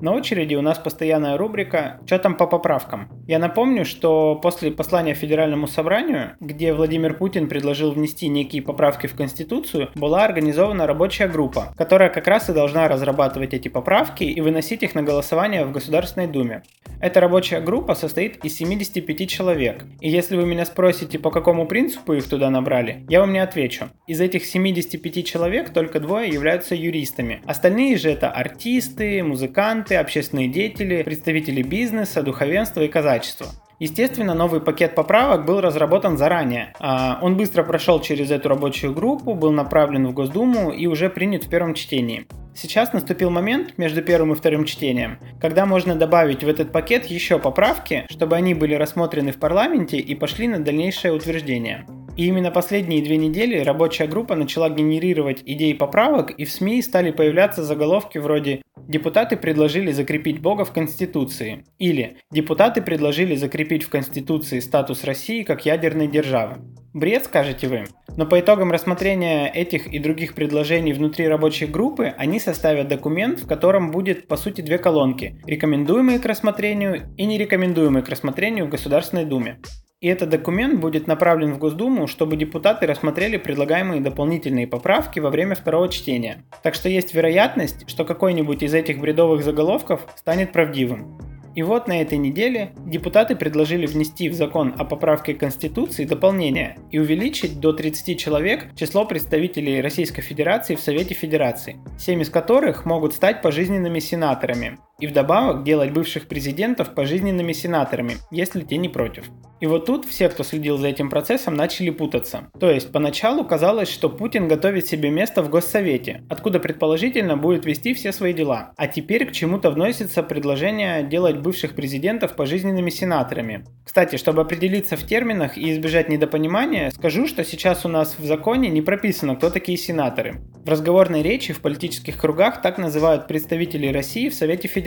На 0.03 0.11
очереди 0.11 0.53
у 0.55 0.61
нас 0.61 0.79
постоянная 0.79 1.37
рубрика 1.37 2.01
«Что 2.05 2.19
там 2.19 2.35
по 2.35 2.45
поправкам?». 2.45 3.07
Я 3.25 3.39
напомню, 3.39 3.85
что 3.85 4.35
после 4.35 4.69
послания 4.69 5.13
Федеральному 5.13 5.65
собранию, 5.65 6.35
где 6.41 6.73
Владимир 6.73 7.13
Путин 7.13 7.47
предложил 7.47 7.93
внести 7.93 8.27
некие 8.27 8.61
поправки 8.61 9.07
в 9.07 9.15
Конституцию, 9.15 9.91
была 9.95 10.25
организована 10.25 10.87
рабочая 10.87 11.29
группа, 11.29 11.73
которая 11.77 12.09
как 12.09 12.27
раз 12.27 12.49
и 12.49 12.53
должна 12.53 12.89
разрабатывать 12.89 13.53
эти 13.53 13.69
поправки 13.69 14.25
и 14.25 14.41
выносить 14.41 14.83
их 14.83 14.93
на 14.93 15.03
голосование 15.03 15.63
в 15.63 15.71
Государственной 15.71 16.27
Думе. 16.27 16.63
Эта 16.99 17.21
рабочая 17.21 17.61
группа 17.61 17.95
состоит 17.95 18.43
из 18.43 18.57
75 18.57 19.29
человек, 19.29 19.85
и 20.01 20.09
если 20.09 20.35
вы 20.35 20.45
меня 20.45 20.65
спросите, 20.65 21.17
по 21.17 21.31
какому 21.31 21.65
принципу 21.65 22.11
их 22.11 22.27
туда 22.27 22.49
набрали, 22.49 23.05
я 23.07 23.21
вам 23.21 23.31
не 23.31 23.39
отвечу. 23.39 23.85
Из 24.07 24.19
этих 24.19 24.43
75 24.43 25.25
человек 25.25 25.71
только 25.71 26.01
двое 26.01 26.29
являются 26.29 26.75
юристами, 26.75 27.41
остальные 27.45 27.95
же 27.95 28.09
это 28.09 28.29
артисты, 28.29 29.23
музыканты, 29.23 29.92
общественные 29.99 30.47
деятели, 30.47 31.03
представители 31.03 31.61
бизнеса, 31.61 32.21
духовенства 32.21 32.81
и 32.81 32.87
казачества. 32.87 33.47
Естественно, 33.79 34.33
новый 34.33 34.61
пакет 34.61 34.95
поправок 34.95 35.45
был 35.45 35.59
разработан 35.59 36.17
заранее. 36.17 36.73
А, 36.79 37.19
он 37.21 37.35
быстро 37.35 37.63
прошел 37.63 37.99
через 37.99 38.31
эту 38.31 38.49
рабочую 38.49 38.93
группу, 38.93 39.33
был 39.33 39.51
направлен 39.51 40.07
в 40.07 40.13
Госдуму 40.13 40.71
и 40.71 40.87
уже 40.87 41.09
принят 41.09 41.43
в 41.43 41.49
первом 41.49 41.73
чтении. 41.73 42.25
Сейчас 42.55 42.93
наступил 42.93 43.31
момент 43.31 43.77
между 43.77 44.03
первым 44.03 44.33
и 44.33 44.35
вторым 44.35 44.65
чтением, 44.65 45.17
когда 45.41 45.65
можно 45.65 45.95
добавить 45.95 46.43
в 46.43 46.47
этот 46.47 46.71
пакет 46.71 47.07
еще 47.07 47.39
поправки, 47.39 48.05
чтобы 48.09 48.35
они 48.35 48.53
были 48.53 48.75
рассмотрены 48.75 49.31
в 49.31 49.37
парламенте 49.37 49.97
и 49.97 50.13
пошли 50.13 50.47
на 50.47 50.59
дальнейшее 50.59 51.13
утверждение. 51.13 51.85
И 52.15 52.27
именно 52.27 52.51
последние 52.51 53.01
две 53.01 53.17
недели 53.17 53.59
рабочая 53.59 54.05
группа 54.05 54.35
начала 54.35 54.69
генерировать 54.69 55.41
идеи 55.45 55.73
поправок, 55.73 56.29
и 56.29 56.45
в 56.45 56.51
СМИ 56.51 56.83
стали 56.83 57.09
появляться 57.09 57.63
заголовки 57.63 58.19
вроде 58.19 58.61
«Депутаты 58.87 59.37
предложили 59.37 59.91
закрепить 59.91 60.41
Бога 60.41 60.65
в 60.65 60.71
Конституции» 60.71 61.65
или 61.77 62.17
«Депутаты 62.31 62.81
предложили 62.81 63.35
закрепить 63.35 63.83
в 63.83 63.89
Конституции 63.89 64.59
статус 64.59 65.03
России 65.03 65.43
как 65.43 65.65
ядерной 65.65 66.07
державы». 66.07 66.57
Бред, 66.93 67.25
скажете 67.25 67.67
вы? 67.67 67.85
Но 68.17 68.27
по 68.27 68.39
итогам 68.39 68.71
рассмотрения 68.71 69.47
этих 69.47 69.87
и 69.87 69.97
других 69.97 70.35
предложений 70.35 70.93
внутри 70.93 71.27
рабочей 71.27 71.65
группы, 71.65 72.13
они 72.17 72.39
составят 72.39 72.87
документ, 72.87 73.39
в 73.39 73.47
котором 73.47 73.89
будет 73.89 74.27
по 74.27 74.37
сути 74.37 74.61
две 74.61 74.77
колонки– 74.77 75.41
рекомендуемые 75.47 76.19
к 76.19 76.25
рассмотрению 76.25 77.11
и 77.17 77.25
нерекомендуемые 77.25 78.03
к 78.03 78.09
рассмотрению 78.09 78.67
в 78.67 78.69
Государственной 78.69 79.25
Думе. 79.25 79.59
И 80.03 80.07
этот 80.07 80.29
документ 80.29 80.81
будет 80.81 81.07
направлен 81.07 81.53
в 81.53 81.59
Госдуму, 81.59 82.07
чтобы 82.07 82.35
депутаты 82.35 82.85
рассмотрели 82.85 83.37
предлагаемые 83.37 84.01
дополнительные 84.01 84.67
поправки 84.67 85.21
во 85.21 85.29
время 85.29 85.55
второго 85.55 85.87
чтения. 85.87 86.43
Так 86.61 86.75
что 86.75 86.89
есть 86.89 87.13
вероятность, 87.13 87.89
что 87.89 88.03
какой-нибудь 88.03 88.63
из 88.63 88.73
этих 88.73 88.99
бредовых 88.99 89.45
заголовков 89.45 90.05
станет 90.17 90.51
правдивым. 90.51 91.17
И 91.55 91.63
вот 91.63 91.87
на 91.87 92.01
этой 92.01 92.17
неделе 92.17 92.73
депутаты 92.85 93.37
предложили 93.37 93.85
внести 93.85 94.27
в 94.27 94.33
закон 94.33 94.73
о 94.77 94.83
поправке 94.83 95.35
Конституции 95.35 96.03
дополнение 96.03 96.77
и 96.91 96.99
увеличить 96.99 97.61
до 97.61 97.71
30 97.71 98.19
человек 98.19 98.75
число 98.75 99.05
представителей 99.05 99.79
Российской 99.79 100.21
Федерации 100.21 100.75
в 100.75 100.81
Совете 100.81 101.13
Федерации, 101.13 101.77
7 101.97 102.23
из 102.23 102.29
которых 102.29 102.85
могут 102.85 103.13
стать 103.13 103.41
пожизненными 103.41 103.99
сенаторами, 103.99 104.79
и 104.99 105.07
вдобавок 105.07 105.63
делать 105.63 105.91
бывших 105.91 106.27
президентов 106.27 106.93
пожизненными 106.93 107.51
сенаторами, 107.53 108.17
если 108.31 108.61
те 108.61 108.77
не 108.77 108.89
против. 108.89 109.25
И 109.59 109.65
вот 109.65 109.85
тут 109.85 110.05
все, 110.05 110.29
кто 110.29 110.43
следил 110.43 110.77
за 110.77 110.87
этим 110.89 111.09
процессом, 111.09 111.55
начали 111.55 111.89
путаться. 111.89 112.49
То 112.59 112.69
есть 112.69 112.91
поначалу 112.91 113.45
казалось, 113.45 113.89
что 113.89 114.09
Путин 114.09 114.47
готовит 114.47 114.87
себе 114.87 115.09
место 115.09 115.41
в 115.41 115.49
Госсовете, 115.49 116.23
откуда 116.29 116.59
предположительно 116.59 117.37
будет 117.37 117.65
вести 117.65 117.93
все 117.93 118.11
свои 118.11 118.33
дела. 118.33 118.73
А 118.75 118.87
теперь 118.87 119.25
к 119.25 119.31
чему-то 119.31 119.71
вносится 119.71 120.21
предложение 120.21 121.03
делать 121.03 121.37
бывших 121.37 121.75
президентов 121.75 122.35
пожизненными 122.35 122.89
сенаторами. 122.89 123.63
Кстати, 123.85 124.17
чтобы 124.17 124.41
определиться 124.41 124.97
в 124.97 125.07
терминах 125.07 125.57
и 125.57 125.71
избежать 125.71 126.09
недопонимания, 126.09 126.89
скажу, 126.91 127.27
что 127.27 127.45
сейчас 127.45 127.85
у 127.85 127.89
нас 127.89 128.15
в 128.19 128.25
законе 128.25 128.69
не 128.69 128.81
прописано, 128.81 129.37
кто 129.37 129.49
такие 129.49 129.77
сенаторы. 129.77 130.41
В 130.65 130.69
разговорной 130.69 131.21
речи 131.21 131.53
в 131.53 131.61
политических 131.61 132.17
кругах 132.17 132.61
так 132.61 132.77
называют 132.77 133.27
представителей 133.27 133.91
России 133.91 134.29
в 134.29 134.35
Совете 134.35 134.67
Федерации 134.67 134.82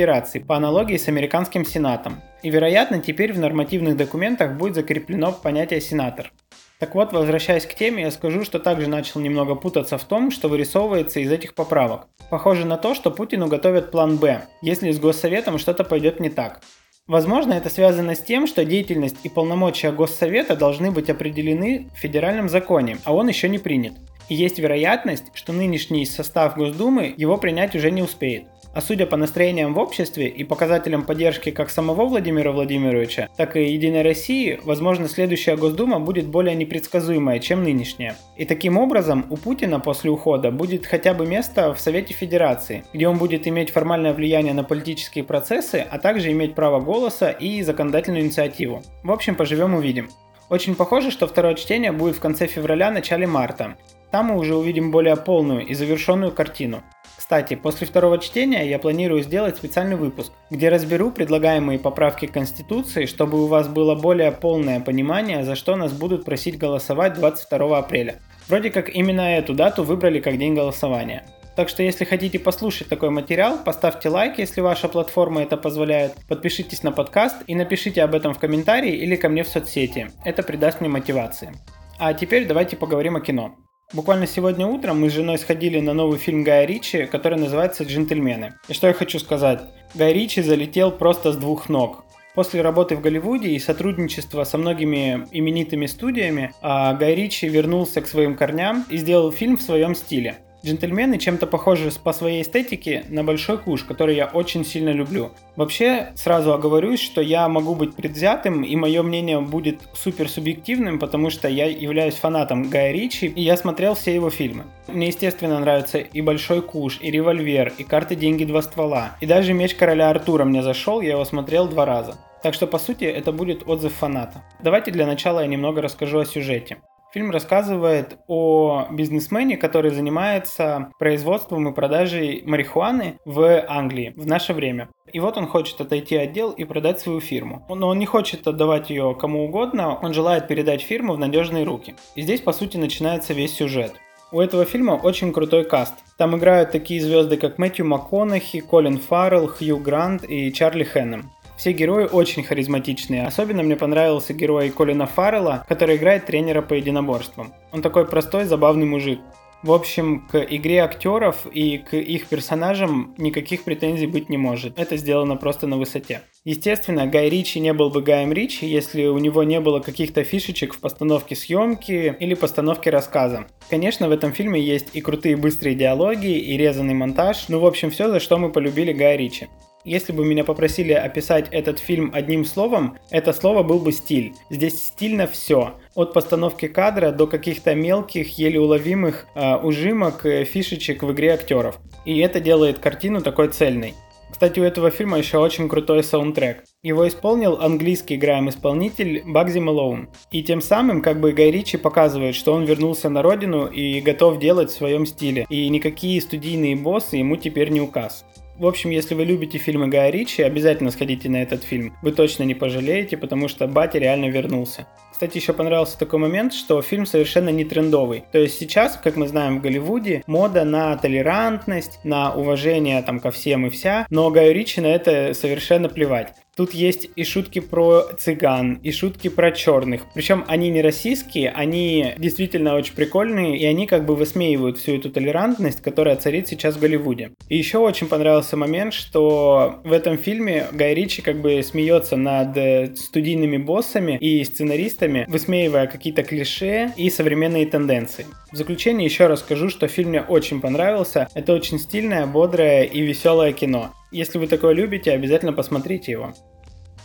по 0.47 0.57
аналогии 0.57 0.97
с 0.97 1.09
американским 1.09 1.65
сенатом. 1.65 2.21
И 2.43 2.51
вероятно 2.51 3.01
теперь 3.01 3.33
в 3.33 3.39
нормативных 3.39 3.97
документах 3.97 4.53
будет 4.57 4.75
закреплено 4.75 5.33
понятие 5.33 5.81
сенатор. 5.81 6.33
Так 6.79 6.95
вот, 6.95 7.13
возвращаясь 7.13 7.65
к 7.65 7.75
теме, 7.75 8.03
я 8.03 8.11
скажу, 8.11 8.45
что 8.45 8.59
также 8.59 8.89
начал 8.89 9.21
немного 9.21 9.55
путаться 9.55 9.97
в 9.97 10.05
том, 10.05 10.31
что 10.31 10.49
вырисовывается 10.49 11.21
из 11.21 11.33
этих 11.33 11.55
поправок. 11.55 12.07
Похоже 12.29 12.67
на 12.67 12.77
то, 12.77 12.95
что 12.95 13.11
Путину 13.11 13.47
готовят 13.47 13.91
план 13.91 14.19
«Б», 14.19 14.43
если 14.61 14.91
с 14.91 14.99
Госсоветом 14.99 15.59
что-то 15.59 15.85
пойдет 15.85 16.21
не 16.21 16.29
так. 16.29 16.61
Возможно, 17.07 17.55
это 17.55 17.71
связано 17.71 18.15
с 18.15 18.21
тем, 18.21 18.47
что 18.47 18.65
деятельность 18.65 19.19
и 19.23 19.29
полномочия 19.29 19.93
Госсовета 19.93 20.57
должны 20.57 20.91
быть 20.91 21.09
определены 21.09 21.89
в 21.95 21.99
федеральном 21.99 22.49
законе, 22.49 22.99
а 23.05 23.15
он 23.15 23.29
еще 23.29 23.49
не 23.49 23.59
принят. 23.59 23.95
И 24.29 24.35
есть 24.35 24.59
вероятность, 24.59 25.27
что 25.33 25.53
нынешний 25.53 26.05
состав 26.05 26.57
Госдумы 26.57 27.15
его 27.17 27.37
принять 27.39 27.77
уже 27.77 27.93
не 27.93 28.03
успеет. 28.03 28.47
А 28.77 28.83
судя 28.83 29.07
по 29.07 29.17
настроениям 29.17 29.73
в 29.73 29.79
обществе 29.79 30.29
и 30.29 30.45
показателям 30.45 31.07
поддержки 31.07 31.51
как 31.51 31.71
самого 31.71 32.05
Владимира 32.05 32.53
Владимировича, 32.53 33.31
так 33.35 33.57
и 33.57 33.73
Единой 33.73 34.03
России, 34.03 34.61
возможно, 34.65 35.09
следующая 35.09 35.57
Госдума 35.57 35.99
будет 35.99 36.27
более 36.27 36.55
непредсказуемая, 36.55 37.39
чем 37.39 37.65
нынешняя. 37.65 38.19
И 38.37 38.45
таким 38.45 38.77
образом 38.77 39.25
у 39.31 39.39
Путина 39.39 39.81
после 39.81 40.11
ухода 40.11 40.51
будет 40.51 40.85
хотя 40.85 41.15
бы 41.15 41.27
место 41.27 41.73
в 41.73 41.81
Совете 41.81 42.13
Федерации, 42.13 42.85
где 42.93 43.09
он 43.09 43.17
будет 43.17 43.49
иметь 43.49 43.71
формальное 43.71 44.13
влияние 44.13 44.53
на 44.53 44.63
политические 44.63 45.25
процессы, 45.25 45.77
а 45.91 45.99
также 45.99 46.31
иметь 46.33 46.55
право 46.55 46.79
голоса 46.79 47.31
и 47.31 47.63
законодательную 47.63 48.25
инициативу. 48.25 48.83
В 49.03 49.11
общем, 49.11 49.37
поживем 49.37 49.75
увидим. 49.75 50.11
Очень 50.51 50.75
похоже, 50.75 51.11
что 51.11 51.27
второе 51.27 51.55
чтение 51.55 51.93
будет 51.93 52.17
в 52.17 52.21
конце 52.21 52.47
февраля-начале 52.47 53.27
марта. 53.27 53.79
Там 54.11 54.27
мы 54.27 54.39
уже 54.39 54.55
увидим 54.55 54.91
более 54.91 55.17
полную 55.17 55.67
и 55.67 55.75
завершенную 55.75 56.31
картину. 56.31 56.83
Кстати, 57.27 57.57
после 57.57 57.89
второго 57.89 58.19
чтения 58.19 58.71
я 58.71 58.79
планирую 58.79 59.21
сделать 59.21 59.57
специальный 59.57 59.97
выпуск, 59.97 60.31
где 60.49 60.69
разберу 60.69 61.11
предлагаемые 61.11 61.77
поправки 61.77 62.27
к 62.27 62.33
Конституции, 62.33 63.07
чтобы 63.07 63.43
у 63.43 63.49
вас 63.49 63.67
было 63.67 63.97
более 63.97 64.31
полное 64.31 64.79
понимание, 64.79 65.43
за 65.43 65.57
что 65.57 65.75
нас 65.75 65.93
будут 65.93 66.25
просить 66.25 66.57
голосовать 66.57 67.15
22 67.15 67.79
апреля. 67.79 68.21
Вроде 68.47 68.71
как 68.71 68.89
именно 68.95 69.39
эту 69.39 69.55
дату 69.55 69.83
выбрали 69.83 70.21
как 70.21 70.39
день 70.39 70.55
голосования. 70.55 71.27
Так 71.57 71.69
что 71.69 71.83
если 71.83 72.05
хотите 72.05 72.39
послушать 72.39 72.89
такой 72.89 73.11
материал, 73.11 73.59
поставьте 73.59 74.09
лайк, 74.09 74.39
если 74.39 74.61
ваша 74.61 74.87
платформа 74.87 75.43
это 75.43 75.57
позволяет, 75.57 76.15
подпишитесь 76.29 76.85
на 76.85 76.93
подкаст 76.93 77.39
и 77.49 77.57
напишите 77.57 78.05
об 78.05 78.15
этом 78.15 78.35
в 78.35 78.39
комментарии 78.39 78.95
или 78.95 79.17
ко 79.17 79.29
мне 79.29 79.43
в 79.43 79.49
соцсети. 79.49 80.13
Это 80.25 80.45
придаст 80.45 80.81
мне 80.81 80.89
мотивации. 80.89 81.51
А 81.99 82.15
теперь 82.15 82.47
давайте 82.47 82.77
поговорим 82.77 83.17
о 83.17 83.21
кино. 83.21 83.57
Буквально 83.93 84.27
сегодня 84.27 84.67
утром 84.67 85.01
мы 85.01 85.11
с 85.11 85.13
женой 85.13 85.39
сходили 85.39 85.79
на 85.79 85.95
новый 85.95 86.19
фильм 86.19 86.43
Гая 86.43 86.67
Ричи, 86.67 87.07
который 87.07 87.39
называется 87.39 87.85
«Джентльмены». 87.85 88.55
И 88.67 88.73
что 88.73 88.89
я 88.89 88.93
хочу 88.93 89.21
сказать? 89.21 89.63
Гай 89.95 90.13
Ричи 90.13 90.43
залетел 90.43 90.91
просто 90.91 91.31
с 91.31 91.37
двух 91.37 91.69
ног. 91.69 92.05
После 92.35 92.63
работы 92.63 92.97
в 92.97 93.01
Голливуде 93.01 93.51
и 93.51 93.61
сотрудничества 93.61 94.43
со 94.43 94.59
многими 94.59 95.29
именитыми 95.31 95.87
студиями, 95.87 96.53
а, 96.63 96.95
Гай 96.95 97.15
Ричи 97.15 97.49
вернулся 97.49 98.01
к 98.01 98.09
своим 98.09 98.35
корням 98.35 98.85
и 98.91 98.97
сделал 98.97 99.31
фильм 99.31 99.57
в 99.57 99.63
своем 99.63 99.95
стиле. 99.95 100.39
Джентльмены 100.67 101.19
чем-то 101.19 101.47
похожи 101.47 101.93
по 102.03 102.13
своей 102.13 102.43
эстетике 102.43 103.05
на 103.09 103.23
Большой 103.23 103.57
Куш, 103.57 103.85
который 103.85 104.17
я 104.17 104.27
очень 104.27 104.65
сильно 104.65 104.91
люблю. 104.91 105.31
Вообще, 105.55 106.09
сразу 106.17 106.53
оговорюсь, 106.53 107.01
что 107.01 107.21
я 107.21 107.49
могу 107.49 107.77
быть 107.77 107.95
предвзятым, 107.95 108.65
и 108.65 108.75
мое 108.75 109.05
мнение 109.05 109.41
будет 109.41 109.83
супер 109.95 110.29
субъективным, 110.29 110.99
потому 110.99 111.31
что 111.31 111.47
я 111.47 111.67
являюсь 111.67 112.17
фанатом 112.17 112.69
Гая 112.69 112.91
Ричи, 112.91 113.27
и 113.27 113.43
я 113.43 113.57
смотрел 113.57 113.95
все 113.95 114.13
его 114.13 114.29
фильмы. 114.29 114.65
Мне, 114.89 115.07
естественно, 115.07 115.61
нравятся 115.61 115.99
и 115.99 116.21
Большой 116.21 116.63
Куш, 116.63 116.99
и 117.01 117.13
Револьвер, 117.13 117.73
и 117.79 117.85
Карты, 117.85 118.17
Деньги, 118.17 118.45
Два 118.45 118.61
Ствола. 118.61 119.17
И 119.21 119.27
даже 119.27 119.53
Меч 119.53 119.77
Короля 119.77 120.11
Артура 120.11 120.45
мне 120.45 120.65
зашел, 120.65 121.01
я 121.01 121.13
его 121.13 121.25
смотрел 121.25 121.69
два 121.69 121.87
раза. 121.87 122.17
Так 122.43 122.55
что, 122.55 122.67
по 122.67 122.79
сути, 122.79 123.05
это 123.05 123.31
будет 123.31 123.69
отзыв 123.69 123.93
фаната. 123.93 124.43
Давайте 124.61 124.91
для 124.91 125.07
начала 125.07 125.41
я 125.41 125.47
немного 125.47 125.81
расскажу 125.81 126.19
о 126.19 126.25
сюжете. 126.25 126.79
Фильм 127.17 127.31
рассказывает 127.31 128.19
о 128.27 128.89
бизнесмене, 128.91 129.57
который 129.57 129.91
занимается 129.91 130.91
производством 130.99 131.67
и 131.67 131.73
продажей 131.73 132.43
марихуаны 132.45 133.19
в 133.25 133.65
Англии 133.69 134.13
в 134.17 134.27
наше 134.27 134.53
время. 134.53 134.91
И 135.15 135.19
вот 135.19 135.39
он 135.39 135.47
хочет 135.47 135.81
отойти 135.81 136.15
от 136.17 136.33
дел 136.33 136.51
и 136.51 136.65
продать 136.65 137.01
свою 137.01 137.21
фирму. 137.21 137.65
Но 137.71 137.89
он 137.89 137.99
не 137.99 138.05
хочет 138.05 138.47
отдавать 138.47 138.91
ее 138.91 139.17
кому 139.19 139.47
угодно, 139.47 139.99
он 139.99 140.13
желает 140.13 140.47
передать 140.47 140.83
фирму 140.83 141.15
в 141.15 141.19
надежные 141.19 141.65
руки. 141.65 141.95
И 142.17 142.21
здесь, 142.21 142.43
по 142.43 142.53
сути, 142.53 142.77
начинается 142.77 143.33
весь 143.33 143.55
сюжет. 143.55 143.95
У 144.31 144.39
этого 144.39 144.67
фильма 144.67 145.01
очень 145.03 145.33
крутой 145.33 145.65
каст. 145.65 145.95
Там 146.19 146.37
играют 146.37 146.71
такие 146.71 147.01
звезды, 147.01 147.39
как 147.39 147.57
Мэтью 147.57 147.87
МакКонахи, 147.87 148.61
Колин 148.61 148.99
Фаррелл, 148.99 149.49
Хью 149.49 149.79
Грант 149.79 150.29
и 150.29 150.53
Чарли 150.53 150.85
Хэннем. 150.85 151.31
Все 151.57 151.73
герои 151.73 152.05
очень 152.05 152.43
харизматичные. 152.43 153.27
Особенно 153.27 153.63
мне 153.63 153.77
понравился 153.77 154.35
герой 154.35 154.71
Колина 154.71 155.07
Фаррелла, 155.07 155.65
который 155.69 155.97
играет 155.97 156.27
тренера 156.27 156.63
по 156.63 156.75
единоборствам. 156.75 157.53
Он 157.73 157.83
такой 157.83 158.07
простой, 158.07 158.45
забавный 158.45 158.87
мужик. 158.87 159.21
В 159.63 159.73
общем, 159.73 160.27
к 160.31 160.39
игре 160.39 160.81
актеров 160.81 161.47
и 161.51 161.79
к 161.79 161.97
их 161.97 162.29
персонажам 162.29 163.15
никаких 163.17 163.65
претензий 163.65 164.07
быть 164.07 164.29
не 164.29 164.37
может. 164.37 164.79
Это 164.79 164.97
сделано 164.97 165.37
просто 165.37 165.67
на 165.67 165.79
высоте. 165.79 166.21
Естественно, 166.45 167.07
Гай 167.07 167.31
Ричи 167.31 167.59
не 167.59 167.73
был 167.73 167.91
бы 167.91 168.03
Гаем 168.03 168.33
Ричи, 168.33 168.67
если 168.67 169.07
у 169.07 169.19
него 169.19 169.43
не 169.43 169.59
было 169.59 169.81
каких-то 169.81 170.25
фишечек 170.25 170.75
в 170.75 170.79
постановке 170.79 171.35
съемки 171.35 172.15
или 172.21 172.35
постановке 172.35 172.91
рассказа. 172.91 173.47
Конечно, 173.69 174.09
в 174.09 174.13
этом 174.13 174.33
фильме 174.33 174.61
есть 174.61 174.91
и 174.93 175.01
крутые 175.01 175.37
быстрые 175.37 175.75
диалоги, 175.75 176.39
и 176.39 176.57
резанный 176.57 176.95
монтаж, 176.95 177.49
ну 177.49 177.59
в 177.59 177.67
общем 177.67 177.91
все, 177.91 178.09
за 178.09 178.21
что 178.21 178.39
мы 178.39 178.53
полюбили 178.53 178.93
Гая 178.93 179.17
Ричи. 179.17 179.49
Если 179.87 180.13
бы 180.13 180.25
меня 180.25 180.43
попросили 180.43 180.93
описать 180.93 181.47
этот 181.53 181.79
фильм 181.79 182.11
одним 182.13 182.45
словом, 182.45 182.99
это 183.13 183.33
слово 183.33 183.63
был 183.63 183.79
бы 183.79 183.93
стиль. 183.93 184.35
Здесь 184.51 184.85
стильно 184.85 185.29
все. 185.29 185.75
От 185.95 186.13
постановки 186.13 186.67
кадра 186.67 187.13
до 187.13 187.29
каких-то 187.29 187.73
мелких, 187.77 188.37
еле 188.37 188.59
уловимых 188.59 189.29
э, 189.37 189.55
ужимок, 189.59 190.27
э, 190.27 190.43
фишечек 190.43 191.05
в 191.05 191.13
игре 191.13 191.35
актеров. 191.35 191.79
И 192.05 192.19
это 192.19 192.41
делает 192.41 192.81
картину 192.81 193.21
такой 193.21 193.47
цельной. 193.47 193.95
Кстати, 194.29 194.59
у 194.59 194.65
этого 194.65 194.91
фильма 194.91 195.19
еще 195.19 195.39
очень 195.39 195.69
крутой 195.69 196.03
саундтрек. 196.03 196.65
Его 196.83 197.07
исполнил 197.07 197.59
английский 197.61 198.17
грайм-исполнитель 198.17 199.23
Багзи 199.25 199.61
Малоун. 199.61 200.09
И 200.33 200.43
тем 200.43 200.61
самым 200.61 201.01
как 201.01 201.21
бы 201.21 201.31
Гай 201.31 201.53
Ричи 201.53 201.77
показывает, 201.77 202.35
что 202.35 202.53
он 202.53 202.65
вернулся 202.65 203.09
на 203.09 203.23
родину 203.23 203.67
и 203.67 204.01
готов 204.01 204.41
делать 204.41 204.71
в 204.71 204.77
своем 204.77 205.07
стиле. 205.07 205.47
И 205.49 205.69
никакие 205.69 206.21
студийные 206.21 206.75
боссы 206.75 207.17
ему 207.17 207.37
теперь 207.37 207.71
не 207.71 207.81
указ. 207.81 208.25
В 208.59 208.67
общем, 208.67 208.89
если 208.89 209.15
вы 209.15 209.25
любите 209.25 209.59
фильмы 209.59 209.89
Гая 209.89 210.11
Ричи, 210.11 210.41
обязательно 210.41 210.91
сходите 210.91 211.29
на 211.29 211.43
этот 211.43 211.63
фильм. 211.63 211.95
Вы 212.01 212.13
точно 212.13 212.45
не 212.45 212.55
пожалеете, 212.55 213.19
потому 213.19 213.49
что 213.49 213.67
Батя 213.67 213.99
реально 213.99 214.31
вернулся. 214.31 214.87
Кстати, 215.13 215.37
еще 215.37 215.53
понравился 215.53 215.99
такой 215.99 216.19
момент, 216.19 216.55
что 216.55 216.81
фильм 216.81 217.05
совершенно 217.05 217.51
не 217.51 217.67
трендовый. 217.67 218.25
То 218.33 218.39
есть 218.39 218.59
сейчас, 218.59 218.99
как 219.03 219.17
мы 219.17 219.29
знаем 219.29 219.59
в 219.59 219.63
Голливуде, 219.63 220.23
мода 220.27 220.65
на 220.65 220.97
толерантность, 220.97 222.01
на 222.03 222.35
уважение 222.35 223.03
там 223.03 223.21
ко 223.21 223.31
всем 223.31 223.67
и 223.67 223.71
вся, 223.71 224.07
но 224.09 224.31
Гаю 224.31 224.55
Ричи 224.55 224.81
на 224.81 224.87
это 224.87 225.35
совершенно 225.35 225.91
плевать. 225.91 226.33
Тут 226.57 226.73
есть 226.73 227.11
и 227.15 227.23
шутки 227.23 227.59
про 227.59 228.05
цыган, 228.17 228.81
и 228.83 228.91
шутки 228.91 229.29
про 229.29 229.53
черных. 229.53 230.07
Причем 230.15 230.43
они 230.49 230.71
не 230.71 230.81
российские, 230.81 231.51
они 231.51 232.15
действительно 232.17 232.75
очень 232.75 232.95
прикольные, 232.95 233.59
и 233.59 233.67
они 233.67 233.87
как 233.87 234.07
бы 234.07 234.17
высмеивают 234.17 234.79
всю 234.79 234.97
эту 234.97 235.11
толерантность, 235.11 235.83
которая 235.83 236.17
царит 236.17 236.49
сейчас 236.49 236.77
в 236.77 236.81
Голливуде. 236.81 237.33
И 237.51 237.59
еще 237.59 237.77
очень 237.77 238.07
понравился 238.07 238.57
момент, 238.57 238.95
что 238.95 239.81
в 239.85 239.93
этом 239.93 240.17
фильме 240.17 240.67
Гай 240.73 240.95
Ричи 240.95 241.21
как 241.21 241.43
бы 241.43 241.63
смеется 241.63 242.17
над 242.17 242.57
э, 242.57 242.95
студийными 242.97 243.59
боссами 243.59 244.17
и 244.19 244.43
сценаристами, 244.43 245.27
высмеивая 245.29 245.87
какие-то 245.87 246.23
клише 246.23 246.91
и 246.97 247.11
современные 247.11 247.67
тенденции. 247.67 248.25
В 248.51 248.57
заключение 248.57 249.05
еще 249.05 249.27
раз 249.27 249.41
скажу, 249.41 249.69
что 249.69 249.89
фильм 249.89 250.09
мне 250.09 250.23
очень 250.23 250.63
понравился. 250.63 251.29
Это 251.35 251.53
очень 251.53 251.79
стильное, 251.79 252.27
бодрое 252.27 252.85
и 252.85 253.03
веселое 253.03 253.53
кино. 253.53 253.93
Если 254.11 254.39
вы 254.39 254.47
такое 254.47 254.73
любите, 254.73 255.13
обязательно 255.13 255.53
посмотрите 255.53 256.13
его. 256.13 256.33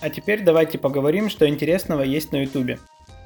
А 0.01 0.09
теперь 0.09 0.43
давайте 0.43 0.77
поговорим, 0.77 1.29
что 1.29 1.47
интересного 1.47 2.01
есть 2.01 2.31
на 2.31 2.43
ютубе. 2.43 2.79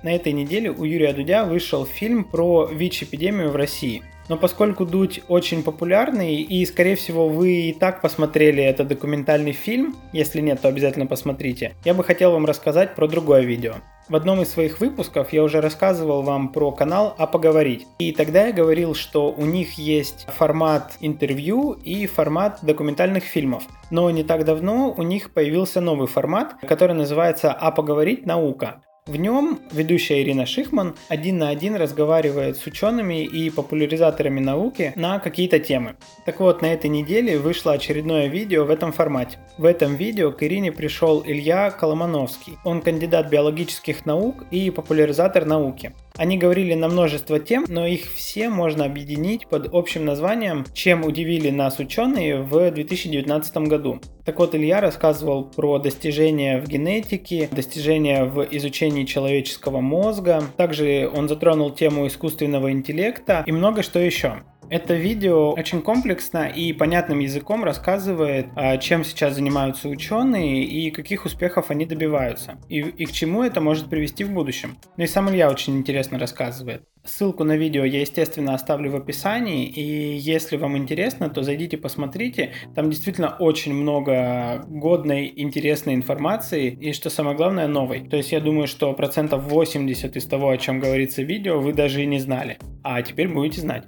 На 0.03 0.13
этой 0.13 0.33
неделе 0.33 0.71
у 0.71 0.83
Юрия 0.83 1.13
Дудя 1.13 1.45
вышел 1.45 1.85
фильм 1.85 2.25
про 2.25 2.67
ВИЧ-эпидемию 2.67 3.49
в 3.49 3.55
России. 3.55 4.03
Но 4.27 4.37
поскольку 4.37 4.85
Дудь 4.85 5.21
очень 5.27 5.63
популярный, 5.63 6.35
и, 6.35 6.65
скорее 6.65 6.95
всего, 6.95 7.29
вы 7.29 7.69
и 7.69 7.73
так 7.73 8.01
посмотрели 8.01 8.63
этот 8.63 8.87
документальный 8.87 9.51
фильм, 9.51 9.95
если 10.13 10.41
нет, 10.41 10.61
то 10.61 10.67
обязательно 10.67 11.05
посмотрите, 11.05 11.75
я 11.83 11.93
бы 11.93 12.03
хотел 12.03 12.31
вам 12.31 12.45
рассказать 12.45 12.95
про 12.95 13.07
другое 13.07 13.41
видео. 13.41 13.75
В 14.07 14.15
одном 14.15 14.39
из 14.41 14.51
своих 14.51 14.79
выпусков 14.81 15.33
я 15.33 15.43
уже 15.43 15.61
рассказывал 15.61 16.21
вам 16.21 16.49
про 16.49 16.71
канал 16.71 17.15
«А 17.17 17.25
поговорить». 17.25 17.87
И 17.97 18.11
тогда 18.11 18.45
я 18.47 18.53
говорил, 18.53 18.93
что 18.93 19.31
у 19.31 19.45
них 19.45 19.79
есть 19.79 20.27
формат 20.27 20.93
интервью 20.99 21.71
и 21.71 22.05
формат 22.05 22.59
документальных 22.61 23.23
фильмов. 23.23 23.63
Но 23.89 24.11
не 24.11 24.23
так 24.23 24.45
давно 24.45 24.93
у 24.95 25.01
них 25.01 25.31
появился 25.31 25.81
новый 25.81 26.07
формат, 26.07 26.53
который 26.67 26.95
называется 26.95 27.51
«А 27.51 27.71
поговорить. 27.71 28.27
Наука». 28.27 28.83
В 29.07 29.17
нем 29.17 29.59
ведущая 29.71 30.23
Ирина 30.23 30.47
Шихман 30.47 30.95
один 31.09 31.37
на 31.37 31.49
один 31.49 31.75
разговаривает 31.75 32.57
с 32.57 32.65
учеными 32.65 33.23
и 33.23 33.51
популяризаторами 33.51 34.39
науки 34.39 34.93
на 34.95 35.19
какие-то 35.19 35.59
темы. 35.59 35.95
Так 36.25 36.39
вот, 36.39 36.63
на 36.63 36.73
этой 36.73 36.89
неделе 36.89 37.37
вышло 37.37 37.73
очередное 37.73 38.25
видео 38.25 38.65
в 38.65 38.71
этом 38.71 38.91
формате. 38.91 39.37
В 39.59 39.65
этом 39.65 39.95
видео 39.95 40.31
к 40.31 40.41
Ирине 40.41 40.71
пришел 40.71 41.21
Илья 41.23 41.69
Коломановский. 41.69 42.57
Он 42.63 42.81
кандидат 42.81 43.29
биологических 43.29 44.07
наук 44.07 44.43
и 44.49 44.71
популяризатор 44.71 45.45
науки. 45.45 45.93
Они 46.17 46.37
говорили 46.37 46.73
на 46.73 46.87
множество 46.87 47.39
тем, 47.39 47.65
но 47.67 47.85
их 47.85 48.11
все 48.11 48.49
можно 48.49 48.85
объединить 48.85 49.47
под 49.47 49.69
общим 49.71 50.05
названием 50.05 50.65
«Чем 50.73 51.03
удивили 51.03 51.51
нас 51.51 51.77
ученые 51.77 52.41
в 52.41 52.71
2019 52.71 53.57
году». 53.57 53.99
Так 54.23 54.39
вот, 54.39 54.55
Илья 54.55 54.81
рассказывал 54.81 55.43
про 55.43 55.77
достижения 55.77 56.59
в 56.59 56.67
генетике, 56.67 57.47
достижения 57.51 58.23
в 58.23 58.41
изучении 58.49 58.94
человеческого 59.03 59.81
мозга. 59.81 60.43
Также 60.57 61.09
он 61.13 61.27
затронул 61.27 61.71
тему 61.71 62.07
искусственного 62.07 62.71
интеллекта 62.71 63.43
и 63.45 63.51
много 63.51 63.83
что 63.83 63.99
еще. 63.99 64.43
Это 64.69 64.95
видео 64.95 65.51
очень 65.53 65.81
комплексно 65.81 66.47
и 66.47 66.73
понятным 66.73 67.19
языком 67.19 67.63
рассказывает, 67.63 68.47
а, 68.55 68.77
чем 68.77 69.03
сейчас 69.03 69.35
занимаются 69.35 69.89
ученые 69.89 70.63
и 70.63 70.91
каких 70.91 71.25
успехов 71.25 71.69
они 71.69 71.85
добиваются, 71.85 72.57
и, 72.69 72.79
и 72.79 73.05
к 73.05 73.11
чему 73.11 73.43
это 73.43 73.61
может 73.61 73.89
привести 73.89 74.23
в 74.23 74.31
будущем. 74.31 74.77
Ну 74.97 75.03
и 75.03 75.07
сам 75.07 75.29
Илья 75.29 75.49
очень 75.49 75.77
интересно 75.77 76.17
рассказывает. 76.17 76.83
Ссылку 77.05 77.43
на 77.43 77.55
видео 77.55 77.85
я, 77.85 78.01
естественно, 78.01 78.55
оставлю 78.55 78.89
в 78.89 78.95
описании, 78.95 79.67
и 79.67 80.17
если 80.17 80.57
вам 80.57 80.75
интересно, 80.75 81.29
то 81.29 81.43
зайдите 81.43 81.77
посмотрите. 81.77 82.53
Там 82.73 82.89
действительно 82.89 83.35
очень 83.37 83.75
много 83.75 84.65
годной, 84.67 85.31
интересной 85.35 85.93
информации, 85.93 86.71
и 86.71 86.93
что 86.93 87.11
самое 87.11 87.37
главное, 87.37 87.67
новой. 87.67 88.07
То 88.09 88.17
есть 88.17 88.31
я 88.31 88.39
думаю, 88.39 88.65
что 88.65 88.91
процентов 88.93 89.43
80 89.43 90.15
из 90.15 90.25
того, 90.25 90.49
о 90.49 90.57
чем 90.57 90.79
говорится 90.79 91.21
в 91.21 91.25
видео, 91.25 91.59
вы 91.59 91.73
даже 91.73 92.01
и 92.01 92.07
не 92.07 92.19
знали. 92.19 92.57
А 92.83 93.03
теперь 93.03 93.27
будете 93.27 93.61
знать. 93.61 93.85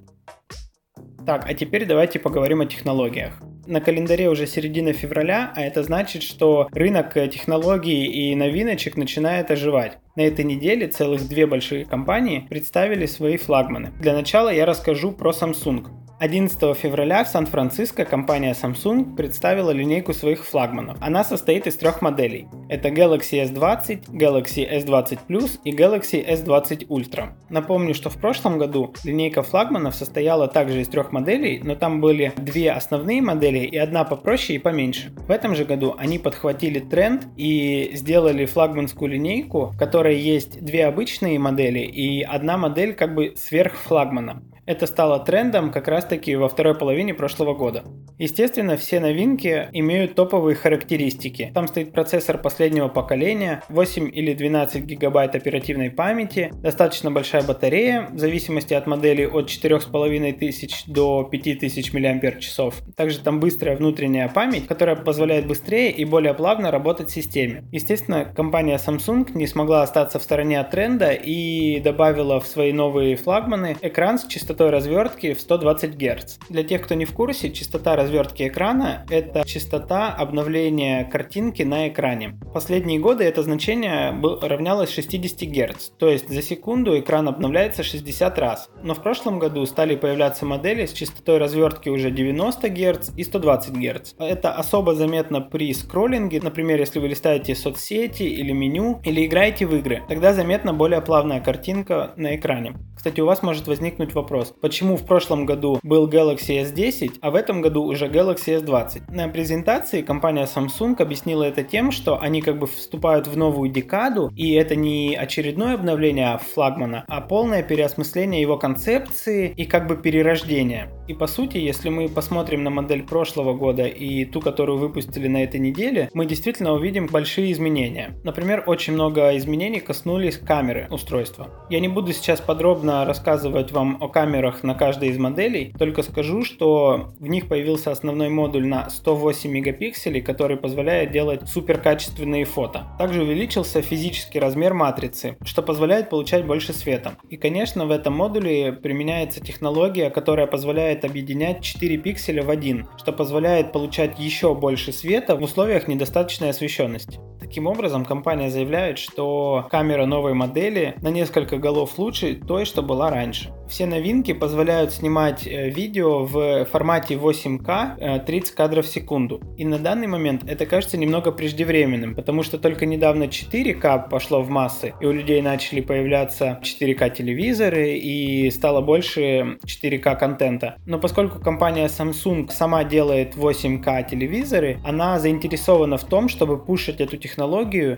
Так, 1.27 1.43
а 1.45 1.53
теперь 1.53 1.85
давайте 1.85 2.19
поговорим 2.19 2.61
о 2.61 2.65
технологиях. 2.65 3.33
На 3.65 3.81
календаре 3.81 4.29
уже 4.29 4.47
середина 4.47 4.93
февраля, 4.93 5.51
а 5.57 5.61
это 5.61 5.83
значит, 5.83 6.23
что 6.23 6.69
рынок 6.71 7.15
технологий 7.15 8.05
и 8.05 8.33
новиночек 8.33 8.95
начинает 8.95 9.51
оживать. 9.51 9.97
На 10.15 10.21
этой 10.21 10.45
неделе 10.45 10.87
целых 10.87 11.27
две 11.27 11.45
большие 11.45 11.83
компании 11.83 12.47
представили 12.49 13.05
свои 13.05 13.35
флагманы. 13.35 13.91
Для 13.99 14.13
начала 14.13 14.47
я 14.47 14.65
расскажу 14.65 15.11
про 15.11 15.31
Samsung. 15.31 15.87
11 16.19 16.75
февраля 16.75 17.23
в 17.23 17.27
Сан-Франциско 17.27 18.03
компания 18.05 18.55
Samsung 18.59 19.15
представила 19.15 19.69
линейку 19.69 20.13
своих 20.13 20.45
флагманов. 20.45 20.97
Она 20.99 21.23
состоит 21.23 21.67
из 21.67 21.75
трех 21.75 22.01
моделей. 22.01 22.47
Это 22.69 22.89
Galaxy 22.89 23.43
S20, 23.45 24.12
Galaxy 24.12 24.69
S20 24.69 25.19
Plus 25.30 25.60
и 25.63 25.71
Galaxy 25.71 26.27
S20 26.27 26.88
Ultra. 26.88 27.30
Напомню, 27.49 27.93
что 27.93 28.10
в 28.10 28.17
прошлом 28.17 28.58
году 28.58 28.93
линейка 29.06 29.41
флагманов 29.41 29.95
состояла 29.95 30.49
также 30.49 30.82
из 30.82 30.89
трех 30.89 31.13
моделей, 31.13 31.62
но 31.63 31.75
там 31.75 32.01
были 32.01 32.34
две 32.36 32.71
основные 32.71 33.21
модели 33.21 33.60
и 33.60 33.77
одна 33.77 34.03
попроще 34.03 34.58
и 34.58 34.62
поменьше. 34.62 35.13
В 35.15 35.32
этом 35.32 35.56
же 35.56 35.63
году 35.63 35.95
они 35.97 36.19
подхватили 36.19 36.80
тренд 36.80 37.27
и 37.38 37.91
сделали 37.93 38.45
флагманскую 38.45 39.12
линейку, 39.12 39.67
в 39.67 39.77
которой 39.77 40.19
есть 40.19 40.62
две 40.62 40.86
обычные 40.86 41.39
модели 41.39 41.80
и 41.80 42.21
одна 42.21 42.58
модель 42.58 42.93
как 42.93 43.15
бы 43.15 43.34
сверх 43.38 43.75
флагмана. 43.75 44.43
Это 44.67 44.86
стало 44.86 45.19
трендом 45.19 45.71
как 45.71 45.88
раз-таки 45.88 46.36
во 46.36 46.49
второй 46.49 46.75
половине 46.75 47.13
прошлого 47.13 47.53
года. 47.53 47.86
Естественно, 48.17 48.75
все 48.75 48.99
новинки 48.99 49.69
имеют 49.71 50.15
топовые 50.15 50.56
характеристики. 50.56 51.51
Там 51.53 51.67
стоит 51.67 51.93
процессор 51.93 52.38
последнего 52.57 52.87
поколения, 52.87 53.61
8 53.69 54.09
или 54.11 54.33
12 54.33 54.83
гигабайт 54.83 55.35
оперативной 55.35 55.91
памяти, 55.91 56.51
достаточно 56.63 57.11
большая 57.11 57.43
батарея, 57.43 58.07
в 58.11 58.17
зависимости 58.17 58.73
от 58.73 58.87
модели 58.87 59.25
от 59.25 59.47
4500 59.47 60.87
до 60.87 61.23
5000 61.23 61.93
мАч. 61.93 62.57
Также 62.95 63.19
там 63.19 63.39
быстрая 63.39 63.77
внутренняя 63.77 64.27
память, 64.27 64.65
которая 64.65 64.95
позволяет 64.95 65.45
быстрее 65.45 65.91
и 65.91 66.03
более 66.03 66.33
плавно 66.33 66.71
работать 66.71 67.09
в 67.09 67.13
системе. 67.13 67.63
Естественно, 67.71 68.25
компания 68.25 68.79
Samsung 68.83 69.29
не 69.35 69.45
смогла 69.45 69.83
остаться 69.83 70.17
в 70.17 70.23
стороне 70.23 70.59
от 70.59 70.71
тренда 70.71 71.11
и 71.11 71.79
добавила 71.79 72.39
в 72.39 72.47
свои 72.47 72.73
новые 72.73 73.17
флагманы 73.17 73.77
экран 73.83 74.17
с 74.17 74.25
частотой 74.25 74.71
развертки 74.71 75.35
в 75.35 75.41
120 75.41 75.95
Гц. 75.95 76.39
Для 76.49 76.63
тех, 76.63 76.81
кто 76.81 76.95
не 76.95 77.05
в 77.05 77.13
курсе, 77.13 77.51
частота 77.51 77.95
развертки 77.95 78.47
экрана– 78.47 79.05
это 79.11 79.43
частота 79.45 80.11
обновления 80.11 81.05
картинки 81.05 81.61
на 81.61 81.87
экране. 81.87 82.39
Последние 82.53 82.99
годы 82.99 83.23
это 83.23 83.43
значение 83.43 84.15
равнялось 84.41 84.91
60 84.91 85.49
Гц, 85.49 85.89
то 85.99 86.10
есть 86.10 86.29
за 86.29 86.41
секунду 86.41 86.97
экран 86.97 87.27
обновляется 87.27 87.83
60 87.83 88.39
раз. 88.39 88.69
Но 88.81 88.95
в 88.95 89.03
прошлом 89.03 89.38
году 89.38 89.65
стали 89.65 89.95
появляться 89.95 90.45
модели 90.45 90.86
с 90.86 90.93
частотой 90.93 91.38
развертки 91.38 91.89
уже 91.89 92.10
90 92.10 92.69
Гц 92.69 93.10
и 93.15 93.23
120 93.23 93.73
Гц. 93.75 94.13
Это 94.17 94.53
особо 94.53 94.95
заметно 94.95 95.41
при 95.41 95.73
скроллинге, 95.73 96.39
например, 96.41 96.79
если 96.79 96.99
вы 96.99 97.10
листаете 97.10 97.53
соцсети 97.53 98.23
или 98.23 98.51
меню, 98.53 99.01
или 99.03 99.25
играете 99.25 99.65
в 99.65 99.75
игры. 99.75 100.03
Тогда 100.07 100.33
заметна 100.33 100.73
более 100.73 101.01
плавная 101.01 101.41
картинка 101.41 102.13
на 102.15 102.36
экране. 102.36 102.75
Кстати, 102.95 103.21
у 103.21 103.25
вас 103.25 103.43
может 103.43 103.67
возникнуть 103.67 104.15
вопрос, 104.15 104.53
почему 104.60 104.97
в 104.97 105.05
прошлом 105.05 105.45
году 105.45 105.79
был 105.83 106.10
Galaxy 106.10 106.63
S10, 106.63 107.19
а 107.21 107.29
в 107.29 107.36
этом 107.36 107.62
году 107.62 107.83
уже 107.83 108.07
Galaxy 108.07 108.60
S20. 108.60 109.13
На 109.13 109.27
презентации 109.27 110.01
компания 110.01 110.45
Samsung 110.45 110.99
объяснила 110.99 111.43
это 111.43 111.63
тем, 111.63 111.91
что 111.91 112.19
они 112.19 112.37
как 112.41 112.60
бы 112.60 112.67
вступают 112.67 113.28
в 113.28 113.38
новую 113.38 113.69
декаду, 113.69 114.32
и 114.36 114.54
это 114.54 114.76
не 114.76 115.15
очередное 115.15 115.76
обновление 115.76 116.39
флагмана, 116.54 117.06
а 117.08 117.21
полное 117.21 117.63
переосмысление 117.63 118.41
его 118.41 118.58
концепции 118.58 119.54
и 119.56 119.65
как 119.65 119.88
бы 119.88 119.97
перерождение. 119.97 120.89
И 121.07 121.13
по 121.13 121.27
сути, 121.27 121.57
если 121.57 121.89
мы 121.89 122.09
посмотрим 122.09 122.63
на 122.63 122.69
модель 122.69 123.03
прошлого 123.03 123.53
года 123.53 123.83
и 123.83 124.25
ту, 124.25 124.41
которую 124.41 124.77
выпустили 124.77 125.27
на 125.27 125.43
этой 125.43 125.59
неделе, 125.59 126.09
мы 126.13 126.25
действительно 126.25 126.73
увидим 126.73 127.07
большие 127.07 127.51
изменения. 127.53 128.19
Например, 128.23 128.63
очень 128.65 128.93
много 128.93 129.37
изменений 129.37 129.79
коснулись 129.79 130.37
камеры 130.37 130.87
устройства. 130.89 131.47
Я 131.69 131.79
не 131.79 131.87
буду 131.87 132.11
сейчас 132.11 132.41
подробно 132.41 133.05
рассказывать 133.05 133.71
вам 133.71 133.97
о 134.01 134.09
камерах 134.09 134.63
на 134.63 134.73
каждой 134.73 135.09
из 135.09 135.17
моделей, 135.17 135.73
только 135.79 136.03
скажу, 136.03 136.43
что 136.43 137.13
в 137.19 137.27
них 137.27 137.47
появился 137.47 137.91
основной 137.91 138.27
модуль 138.29 138.67
на 138.67 138.89
108 138.89 139.49
мегапикселей, 139.49 140.21
который 140.21 140.57
позволяет 140.57 141.11
делать 141.11 141.47
суперкачественные 141.47 142.43
фото. 142.43 142.87
Также 142.99 143.21
увеличился 143.21 143.81
физический 143.81 144.39
размер 144.39 144.73
матрицы, 144.73 145.37
что 145.45 145.61
позволяет 145.61 146.09
получать 146.09 146.45
больше 146.45 146.73
света. 146.73 147.13
И, 147.29 147.37
конечно, 147.37 147.85
в 147.85 147.91
этом 147.91 148.13
модуле 148.13 148.73
применяется 148.73 149.39
технология, 149.39 150.09
которая 150.09 150.47
позволяет 150.47 150.96
объединять 151.05 151.63
4 151.63 151.97
пикселя 151.97 152.43
в 152.43 152.49
один, 152.49 152.88
что 152.97 153.12
позволяет 153.12 153.71
получать 153.71 154.19
еще 154.19 154.53
больше 154.55 154.91
света 154.91 155.36
в 155.36 155.43
условиях 155.43 155.88
недостаточной 155.88 156.49
освещенности. 156.49 157.19
Таким 157.47 157.67
образом, 157.67 158.03
компания 158.03 158.49
заявляет, 158.49 158.97
что 158.97 159.67
камера 159.71 160.05
новой 160.05 160.33
модели 160.33 160.95
на 161.01 161.07
несколько 161.07 161.57
голов 161.57 161.97
лучше 161.97 162.36
той, 162.36 162.65
что 162.65 162.81
была 162.81 163.10
раньше. 163.10 163.53
Все 163.69 163.86
новинки 163.86 164.33
позволяют 164.33 164.93
снимать 164.93 165.47
э, 165.47 165.69
видео 165.69 166.25
в 166.25 166.65
формате 166.65 167.15
8К 167.15 168.25
30 168.25 168.53
э, 168.53 168.55
кадров 168.55 168.86
в 168.86 168.89
секунду. 168.89 169.41
И 169.57 169.65
на 169.65 169.77
данный 169.77 170.07
момент 170.07 170.43
это 170.45 170.65
кажется 170.65 170.97
немного 170.97 171.31
преждевременным, 171.31 172.15
потому 172.15 172.43
что 172.43 172.57
только 172.57 172.86
недавно 172.86 173.25
4К 173.25 174.10
пошло 174.10 174.41
в 174.41 174.49
массы, 174.49 174.93
и 174.99 175.05
у 175.05 175.12
людей 175.12 175.41
начали 175.41 175.81
появляться 175.81 176.60
4К 176.62 177.15
телевизоры, 177.15 177.97
и 177.97 178.49
стало 178.51 178.81
больше 178.81 179.57
4К 179.65 180.17
контента. 180.17 180.75
Но 180.86 180.99
поскольку 180.99 181.39
компания 181.39 181.88
Samsung 181.88 182.49
сама 182.51 182.83
делает 182.83 183.36
8К 183.36 184.10
телевизоры, 184.10 184.79
она 184.86 185.17
заинтересована 185.19 185.97
в 185.97 186.03
том, 186.03 186.27
чтобы 186.27 186.57
пушить 186.57 186.99
эту 186.99 187.15
технологию 187.15 187.37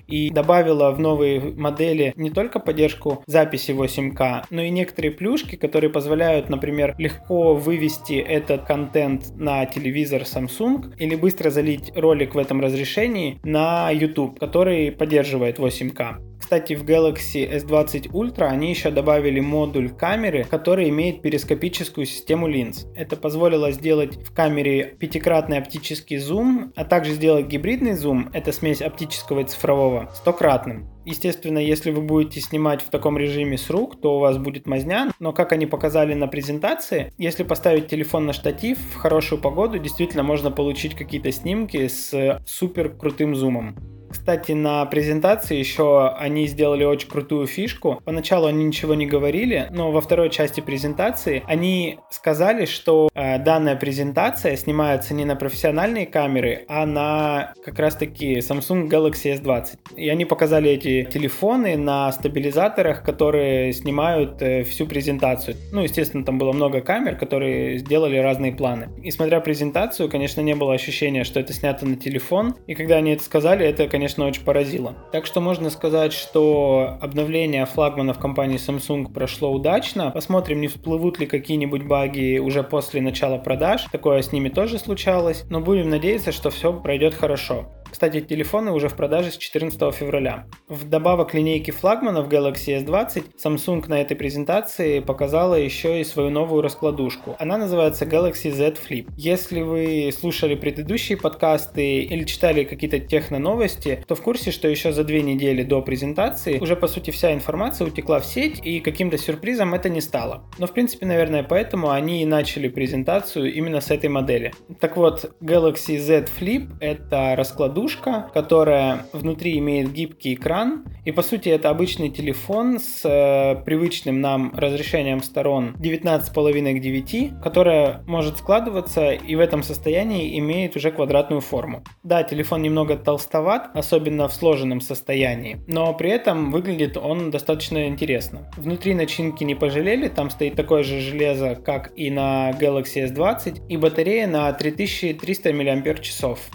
и 0.07 0.29
добавила 0.29 0.91
в 0.91 0.99
новые 0.99 1.39
модели 1.39 2.13
не 2.15 2.29
только 2.29 2.59
поддержку 2.59 3.23
записи 3.25 3.71
8К, 3.71 4.45
но 4.49 4.61
и 4.61 4.69
некоторые 4.69 5.11
плюшки, 5.11 5.55
которые 5.55 5.89
позволяют, 5.89 6.49
например, 6.49 6.95
легко 6.97 7.55
вывести 7.55 8.13
этот 8.13 8.65
контент 8.65 9.35
на 9.35 9.65
телевизор 9.65 10.21
Samsung 10.21 10.95
или 10.97 11.15
быстро 11.15 11.49
залить 11.49 11.91
ролик 11.95 12.35
в 12.35 12.37
этом 12.37 12.61
разрешении 12.61 13.39
на 13.43 13.89
YouTube, 13.91 14.39
который 14.39 14.91
поддерживает 14.91 15.59
8К. 15.59 16.28
Кстати, 16.49 16.73
в 16.73 16.83
Galaxy 16.83 17.47
S20 17.47 18.09
Ultra 18.09 18.45
они 18.45 18.71
еще 18.71 18.89
добавили 18.89 19.39
модуль 19.39 19.89
камеры, 19.89 20.47
который 20.49 20.89
имеет 20.89 21.21
перископическую 21.21 22.07
систему 22.07 22.47
линз. 22.47 22.87
Это 22.95 23.17
позволило 23.17 23.71
сделать 23.71 24.15
в 24.15 24.33
камере 24.33 24.95
пятикратный 24.97 25.59
оптический 25.59 26.17
зум, 26.17 26.73
а 26.75 26.85
также 26.85 27.13
сделать 27.13 27.45
гибридный 27.45 27.93
зум, 27.93 28.31
это 28.33 28.51
смесь 28.51 28.81
оптического 28.81 29.41
и 29.41 29.43
цифрового, 29.43 30.09
стократным. 30.15 30.89
Естественно, 31.05 31.59
если 31.59 31.91
вы 31.91 32.01
будете 32.01 32.41
снимать 32.41 32.81
в 32.81 32.89
таком 32.89 33.15
режиме 33.15 33.55
с 33.55 33.69
рук, 33.69 34.01
то 34.01 34.15
у 34.15 34.19
вас 34.19 34.39
будет 34.39 34.65
мазня, 34.65 35.11
но 35.19 35.33
как 35.33 35.53
они 35.53 35.67
показали 35.67 36.15
на 36.15 36.27
презентации, 36.27 37.13
если 37.19 37.43
поставить 37.43 37.89
телефон 37.89 38.25
на 38.25 38.33
штатив 38.33 38.79
в 38.79 38.95
хорошую 38.95 39.39
погоду, 39.39 39.77
действительно 39.77 40.23
можно 40.23 40.49
получить 40.49 40.95
какие-то 40.95 41.31
снимки 41.31 41.87
с 41.87 42.41
супер 42.47 42.89
крутым 42.89 43.35
зумом. 43.35 43.98
Кстати, 44.29 44.51
на 44.51 44.85
презентации 44.85 45.57
еще 45.57 46.09
они 46.09 46.45
сделали 46.45 46.83
очень 46.83 47.09
крутую 47.09 47.47
фишку. 47.47 47.99
Поначалу 48.05 48.45
они 48.45 48.63
ничего 48.63 48.93
не 48.93 49.07
говорили, 49.07 49.65
но 49.71 49.91
во 49.91 50.01
второй 50.01 50.29
части 50.29 50.61
презентации 50.61 51.41
они 51.47 51.97
сказали, 52.11 52.65
что 52.65 53.09
э, 53.15 53.39
данная 53.39 53.75
презентация 53.75 54.55
снимается 54.55 55.15
не 55.15 55.25
на 55.25 55.35
профессиональные 55.35 56.05
камеры, 56.05 56.63
а 56.67 56.85
на 56.85 57.53
как 57.65 57.79
раз 57.79 57.95
таки 57.95 58.37
Samsung 58.37 58.87
Galaxy 58.87 59.35
S20. 59.41 59.95
И 59.97 60.07
они 60.09 60.25
показали 60.25 60.69
эти 60.69 61.09
телефоны 61.11 61.75
на 61.75 62.11
стабилизаторах, 62.11 63.01
которые 63.01 63.73
снимают 63.73 64.43
э, 64.43 64.63
всю 64.63 64.85
презентацию. 64.85 65.57
Ну, 65.71 65.81
естественно, 65.81 66.23
там 66.23 66.37
было 66.37 66.51
много 66.51 66.81
камер, 66.81 67.15
которые 67.15 67.79
сделали 67.79 68.17
разные 68.17 68.51
планы. 68.51 68.89
И 69.01 69.09
смотря 69.09 69.39
презентацию, 69.39 70.07
конечно, 70.07 70.41
не 70.41 70.53
было 70.53 70.75
ощущения, 70.75 71.23
что 71.23 71.39
это 71.39 71.51
снято 71.51 71.87
на 71.87 71.95
телефон. 71.95 72.53
И 72.67 72.75
когда 72.75 72.97
они 72.97 73.13
это 73.13 73.23
сказали, 73.23 73.65
это, 73.65 73.87
конечно, 73.87 74.18
очень 74.25 74.43
поразило. 74.43 74.95
Так 75.11 75.25
что 75.25 75.41
можно 75.41 75.69
сказать, 75.69 76.13
что 76.13 76.97
обновление 77.01 77.65
флагманов 77.65 78.19
компании 78.19 78.57
Samsung 78.57 79.11
прошло 79.11 79.51
удачно. 79.51 80.11
Посмотрим, 80.11 80.61
не 80.61 80.67
всплывут 80.67 81.19
ли 81.19 81.25
какие-нибудь 81.25 81.83
баги 81.83 82.39
уже 82.39 82.63
после 82.63 83.01
начала 83.01 83.37
продаж. 83.37 83.85
Такое 83.91 84.21
с 84.21 84.31
ними 84.31 84.49
тоже 84.49 84.79
случалось. 84.79 85.45
Но 85.49 85.59
будем 85.59 85.89
надеяться, 85.89 86.31
что 86.31 86.49
все 86.49 86.73
пройдет 86.73 87.13
хорошо. 87.13 87.67
Кстати, 87.91 88.21
телефоны 88.21 88.71
уже 88.71 88.87
в 88.87 88.95
продаже 88.95 89.31
с 89.31 89.37
14 89.37 89.93
февраля. 89.93 90.45
Вдобавок 90.67 91.33
линейки 91.33 91.71
флагманов 91.71 92.29
Galaxy 92.29 92.85
S20, 92.85 93.25
Samsung 93.43 93.87
на 93.87 94.01
этой 94.01 94.15
презентации 94.15 94.99
показала 94.99 95.55
еще 95.55 95.99
и 95.99 96.03
свою 96.03 96.29
новую 96.29 96.61
раскладушку. 96.61 97.35
Она 97.39 97.57
называется 97.57 98.05
Galaxy 98.05 98.51
Z 98.51 98.75
Flip. 98.87 99.07
Если 99.17 99.61
вы 99.61 100.11
слушали 100.17 100.55
предыдущие 100.55 101.17
подкасты 101.17 102.01
или 102.01 102.23
читали 102.23 102.63
какие-то 102.63 102.99
техно-новости, 102.99 104.03
то 104.07 104.15
в 104.15 104.21
курсе, 104.21 104.51
что 104.51 104.67
еще 104.67 104.91
за 104.91 105.03
две 105.03 105.21
недели 105.21 105.63
до 105.63 105.81
презентации 105.81 106.59
уже 106.59 106.75
по 106.75 106.87
сути 106.87 107.11
вся 107.11 107.33
информация 107.33 107.87
утекла 107.87 108.19
в 108.19 108.25
сеть 108.25 108.59
и 108.63 108.79
каким-то 108.79 109.17
сюрпризом 109.17 109.73
это 109.73 109.89
не 109.89 110.01
стало. 110.01 110.43
Но 110.57 110.67
в 110.67 110.73
принципе, 110.73 111.05
наверное, 111.05 111.43
поэтому 111.43 111.89
они 111.89 112.21
и 112.21 112.25
начали 112.25 112.67
презентацию 112.67 113.53
именно 113.53 113.81
с 113.81 113.89
этой 113.89 114.09
модели. 114.09 114.53
Так 114.79 114.95
вот, 114.95 115.35
Galaxy 115.41 115.97
Z 115.97 116.27
Flip 116.39 116.67
это 116.79 117.35
раскладушка 117.35 117.78
раскладушка, 117.79 118.29
которая 118.33 119.05
внутри 119.13 119.57
имеет 119.59 119.91
гибкий 119.91 120.33
экран. 120.33 120.85
И 121.05 121.11
по 121.11 121.21
сути 121.21 121.49
это 121.49 121.69
обычный 121.69 122.09
телефон 122.09 122.79
с 122.79 123.01
э, 123.03 123.63
привычным 123.63 124.21
нам 124.21 124.51
разрешением 124.55 125.23
сторон 125.23 125.75
19,5 125.79 126.77
к 126.77 126.81
9, 126.81 127.41
которая 127.41 128.03
может 128.05 128.37
складываться 128.37 129.11
и 129.11 129.35
в 129.35 129.39
этом 129.39 129.63
состоянии 129.63 130.37
имеет 130.39 130.75
уже 130.75 130.91
квадратную 130.91 131.41
форму. 131.41 131.83
Да, 132.03 132.23
телефон 132.23 132.61
немного 132.61 132.95
толстоват, 132.95 133.69
особенно 133.73 134.27
в 134.27 134.33
сложенном 134.33 134.81
состоянии, 134.81 135.61
но 135.67 135.93
при 135.93 136.11
этом 136.11 136.51
выглядит 136.51 136.97
он 136.97 137.31
достаточно 137.31 137.87
интересно. 137.87 138.51
Внутри 138.57 138.93
начинки 138.93 139.43
не 139.43 139.55
пожалели, 139.55 140.09
там 140.09 140.29
стоит 140.29 140.55
такое 140.55 140.83
же 140.83 140.99
железо, 140.99 141.55
как 141.55 141.91
и 141.95 142.11
на 142.11 142.51
Galaxy 142.51 143.07
S20, 143.07 143.67
и 143.67 143.77
батарея 143.77 144.27
на 144.27 144.51
3300 144.51 145.53
мАч, 145.53 146.09